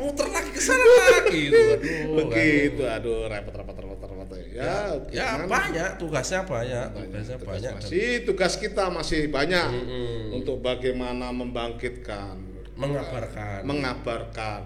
Muter 0.65 0.79
lagi 0.79 0.95
ke 0.95 1.03
sana 1.03 1.11
lagi 1.13 1.41
gitu, 1.43 1.59
aduh. 1.59 2.15
Begitu, 2.19 2.83
aduh 2.85 3.19
repot 3.27 3.55
repot 3.55 3.75
repot 3.75 3.99
repot. 4.05 4.29
Ya, 4.49 4.95
Ya 5.09 5.27
gimana? 5.35 5.45
banyak, 5.47 5.91
tugasnya 5.97 6.41
banyak, 6.43 6.87
tugasnya 6.95 7.37
Tugas 7.37 7.49
banyak. 7.49 7.73
masih 7.75 8.09
tugas 8.23 8.53
kita 8.55 8.85
masih 8.89 9.21
banyak 9.29 9.69
Mm-mm. 9.69 10.37
untuk 10.37 10.61
bagaimana 10.61 11.31
membangkitkan, 11.31 12.37
mengabarkan, 12.75 13.61
mengabarkan, 13.63 14.63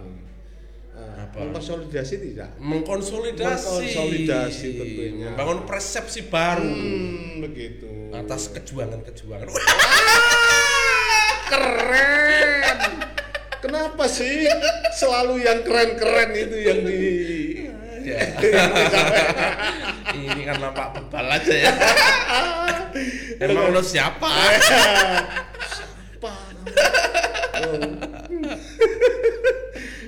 eh, 0.92 1.14
Apa? 1.22 1.36
mengkonsolidasi 1.40 2.14
tidak? 2.20 2.50
mengkonsolidasi, 2.56 3.46
Mengkonsolidasi 3.46 4.68
tentunya. 4.74 5.26
membangun 5.30 5.60
persepsi 5.64 6.20
baru 6.24 6.66
Hmm, 6.66 7.40
begitu. 7.40 7.86
atas 8.12 8.50
kejuangan-kejuangan. 8.50 9.46
keren. 11.46 13.05
Kenapa 13.62 14.04
sih 14.06 14.46
selalu 14.94 15.42
yang 15.44 15.64
keren-keren 15.64 16.30
itu 16.36 16.56
yang 16.60 16.80
di 16.84 17.00
Ya. 18.06 18.22
Ini 20.14 20.42
kan 20.46 20.62
nampak 20.62 20.94
bebal 20.94 21.26
aja 21.26 21.54
ya. 21.58 21.74
Emang 23.42 23.74
lo 23.74 23.82
siapa? 23.82 24.30
apa? 24.30 24.78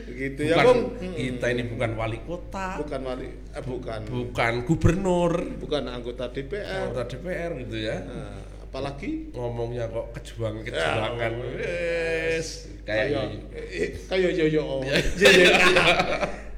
Begitu 0.06 0.40
ya, 0.50 0.62
Bung. 0.62 0.98
kita 0.98 1.46
ini 1.54 1.62
bukan 1.66 1.90
wali 1.94 2.18
kota, 2.22 2.78
Bukan 2.82 3.00
wali, 3.06 3.28
eh, 3.30 3.62
bukan, 3.62 4.00
bukan 4.06 4.52
gubernur, 4.66 5.32
bukan 5.62 5.82
anggota 5.90 6.30
DPR. 6.34 6.90
anggota 6.90 7.02
DPR 7.06 7.50
gitu 7.66 7.76
ya. 7.78 7.96
Nah, 8.02 8.57
apalagi 8.68 9.32
Ngomongnya 9.32 9.88
kok 9.88 10.12
kejuangan-kejuangan. 10.12 11.32
Wes, 11.56 12.68
kayak 12.84 13.06
kayak 13.08 13.26
gitu. 13.32 13.46
eh, 13.56 13.88
kayak 14.04 14.30
Yoyo 14.36 14.62
oh. 14.76 14.80
JJK. 15.16 15.64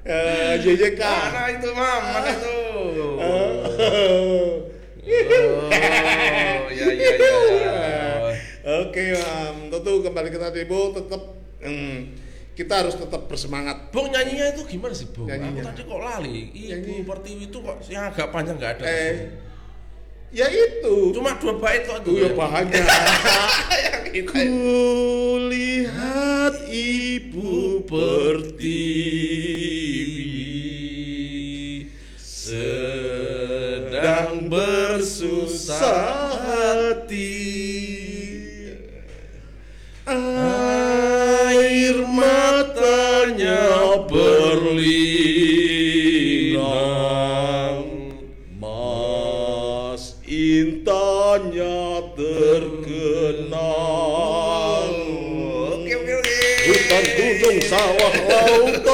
Eh, 0.03 0.53
JJK. 0.59 1.03
Mana 1.07 1.42
itu, 1.55 1.68
Mam? 1.70 2.03
Mana 2.03 2.31
itu? 2.35 2.57
Oh. 5.11 6.66
Ya 6.70 6.87
ya 6.92 7.12
ya. 7.14 7.14
ya. 7.18 7.70
Oke, 8.85 9.05
Mam. 9.16 9.57
Tentu 9.70 9.92
kembali 10.07 10.29
ke 10.31 10.38
tadi, 10.38 10.61
Bu, 10.68 10.92
tetap 10.92 11.23
hmm, 11.62 12.14
kita 12.55 12.85
harus 12.85 12.94
tetap 12.99 13.27
bersemangat. 13.27 13.90
Bung 13.90 14.11
nyanyinya 14.12 14.53
itu 14.55 14.62
gimana 14.66 14.94
sih, 14.94 15.09
Bung? 15.11 15.27
Nyanyinya. 15.31 15.62
Aku 15.62 15.68
tadi 15.73 15.83
kok 15.87 16.01
lali. 16.03 16.37
Ibu 16.53 17.07
Pertiwi 17.07 17.44
itu 17.49 17.59
kok 17.59 17.77
yang 17.88 18.11
agak 18.12 18.29
panjang 18.31 18.57
nggak 18.61 18.73
ada. 18.79 18.85
Eh, 18.87 19.14
ya 20.31 20.47
itu. 20.47 20.97
Cuma 21.14 21.35
dua 21.38 21.55
bait 21.59 21.83
kok 21.87 22.03
Itu 22.03 22.11
itu. 22.16 22.23
ya 22.27 22.31
bahannya. 22.35 22.81
yang 22.81 24.05
kita. 24.11 24.33
Kulihat 24.47 26.55
ibu 26.71 27.83
Pertiwi 30.11 31.87
sedang 32.23 34.47
bersusah 34.51 36.30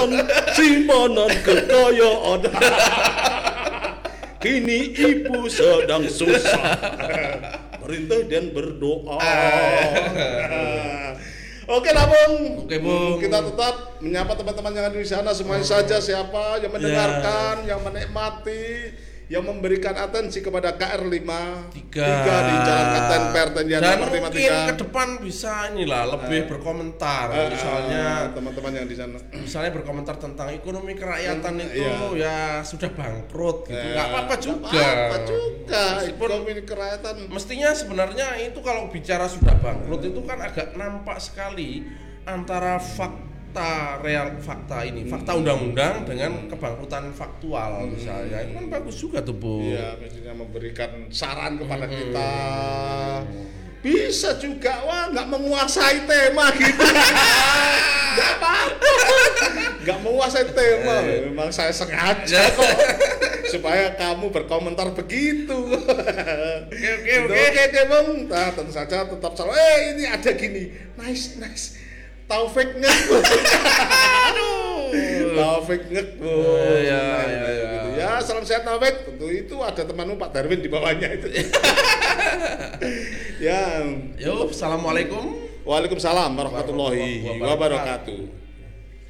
lautan, 0.06 0.54
simpanan 0.54 1.30
kekayaan 1.42 2.40
Kini 4.36 4.94
ibu 4.94 5.50
sedang 5.50 6.06
susah. 6.06 6.78
Merintah 7.82 8.20
dan 8.30 8.54
berdoa. 8.54 9.18
Oke 11.66 11.90
lah 11.90 12.06
Bung 12.06 12.62
Oke, 12.62 12.78
Bung. 12.78 13.18
Kita 13.18 13.42
tetap 13.42 13.98
menyapa 13.98 14.38
teman-teman 14.38 14.70
yang 14.70 14.86
ada 14.86 14.98
di 14.98 15.08
sana. 15.08 15.34
Semuanya 15.34 15.66
saja 15.66 15.98
siapa 15.98 16.62
yang 16.62 16.70
mendengarkan, 16.70 17.66
yang 17.66 17.82
menikmati 17.82 18.94
Yang 19.26 19.42
memberikan 19.42 19.98
atensi 19.98 20.38
kepada 20.38 20.78
KR5 20.78 21.18
Tiga. 21.74 22.06
di 22.46 22.54
Jalan 22.62 22.86
Kapten 22.88 23.22
Pertendian 23.34 23.80
Dan 23.82 23.98
mungkin 23.98 24.22
53 24.30 24.70
ke 24.70 24.74
depan 24.78 25.08
bisa 25.18 25.52
inilah 25.68 26.02
lebih 26.14 26.46
berkomentar. 26.46 27.34
Eh, 27.34 27.50
misalnya 27.50 28.04
eh, 28.22 28.30
teman-teman 28.30 28.72
yang 28.72 28.86
di 28.86 28.94
sana 28.94 29.18
misalnya 29.34 29.74
berkomentar 29.74 30.14
tentang 30.16 30.54
ekonomi 30.54 30.94
kerakyatan 30.94 31.52
Hmm, 31.52 31.66
itu 31.66 31.82
iya. 32.14 32.22
ya 32.22 32.38
sudah 32.62 32.86
bangkrut 32.88 33.66
gitu. 33.66 33.74
Nggak 33.74 34.06
apa-apa 34.06 34.34
juga. 34.38 34.70
apa-apa 34.70 35.18
juga. 35.26 35.82
Meskipun 35.98 36.28
Ekonomi 36.28 36.52
kerakyatan. 36.62 37.14
mestinya 37.26 37.70
sebenarnya 37.74 38.26
itu 38.38 38.58
kalau 38.62 38.86
bicara 38.86 39.26
sudah 39.26 39.58
bangkrut 39.58 40.06
itu 40.06 40.20
kan 40.22 40.38
agak 40.38 40.78
nampak 40.78 41.18
sekali 41.18 41.82
antara 42.22 42.78
fakta 42.78 43.35
real 44.02 44.36
fakta 44.42 44.84
ini, 44.84 45.06
fakta 45.06 45.36
undang-undang 45.38 46.04
dengan 46.04 46.48
kebangkrutan 46.50 47.12
faktual 47.12 47.86
misalnya. 47.88 48.44
Itu 48.44 48.52
kan 48.58 48.66
bagus 48.68 48.96
juga 48.98 49.18
tuh, 49.22 49.36
Bu. 49.36 49.62
Iya, 49.62 49.96
mestinya 49.96 50.32
memberikan 50.36 51.08
saran 51.08 51.56
kepada 51.56 51.86
kita. 51.88 52.32
Bisa 53.80 54.34
juga, 54.36 54.82
wah 54.82 55.14
nggak 55.14 55.28
menguasai 55.30 56.10
tema 56.10 56.50
gitu. 56.58 56.84
Nggak 58.16 58.32
apa-apa. 58.40 58.92
Nggak 59.84 59.98
menguasai 60.00 60.48
tema. 60.56 60.96
Memang 61.30 61.52
saya 61.52 61.68
sengaja 61.70 62.48
kok. 62.56 62.72
Supaya 63.46 63.92
kamu 63.94 64.32
berkomentar 64.32 64.90
begitu. 64.96 65.54
Oke, 65.76 66.88
oke, 66.96 67.14
Oke, 67.28 67.36
oke. 67.38 67.80
oke. 67.84 68.24
Nah, 68.26 68.48
tentu 68.56 68.72
saja 68.72 69.06
tetap 69.06 69.32
selalu, 69.36 69.52
eh 69.54 69.78
ini 69.94 70.04
ada 70.08 70.30
gini. 70.34 70.72
Nice, 70.98 71.36
nice. 71.38 71.85
Taufik 72.26 72.74
ngek. 72.74 72.98
Taufik 75.36 75.82
ngek, 75.94 76.08
Bu. 76.18 76.26
Iya, 76.26 76.66
Nah, 76.66 76.82
iya, 76.82 76.98
nah, 77.38 77.50
iya. 77.54 77.66
gitu. 77.70 77.88
Ya, 77.96 78.10
salam 78.18 78.42
sehat 78.42 78.66
Taufik. 78.66 79.06
Tentu 79.06 79.30
itu 79.30 79.54
ada 79.62 79.82
temanmu 79.86 80.18
Pak 80.18 80.34
Darwin 80.34 80.58
di 80.58 80.66
bawahnya 80.66 81.06
itu. 81.14 81.30
ya. 83.46 83.86
Yuk, 84.18 84.50
assalamualaikum. 84.50 85.38
Waalaikumsalam 85.66 86.30
warahmatullahi 86.34 87.26
wabarakatuh. 87.42 88.45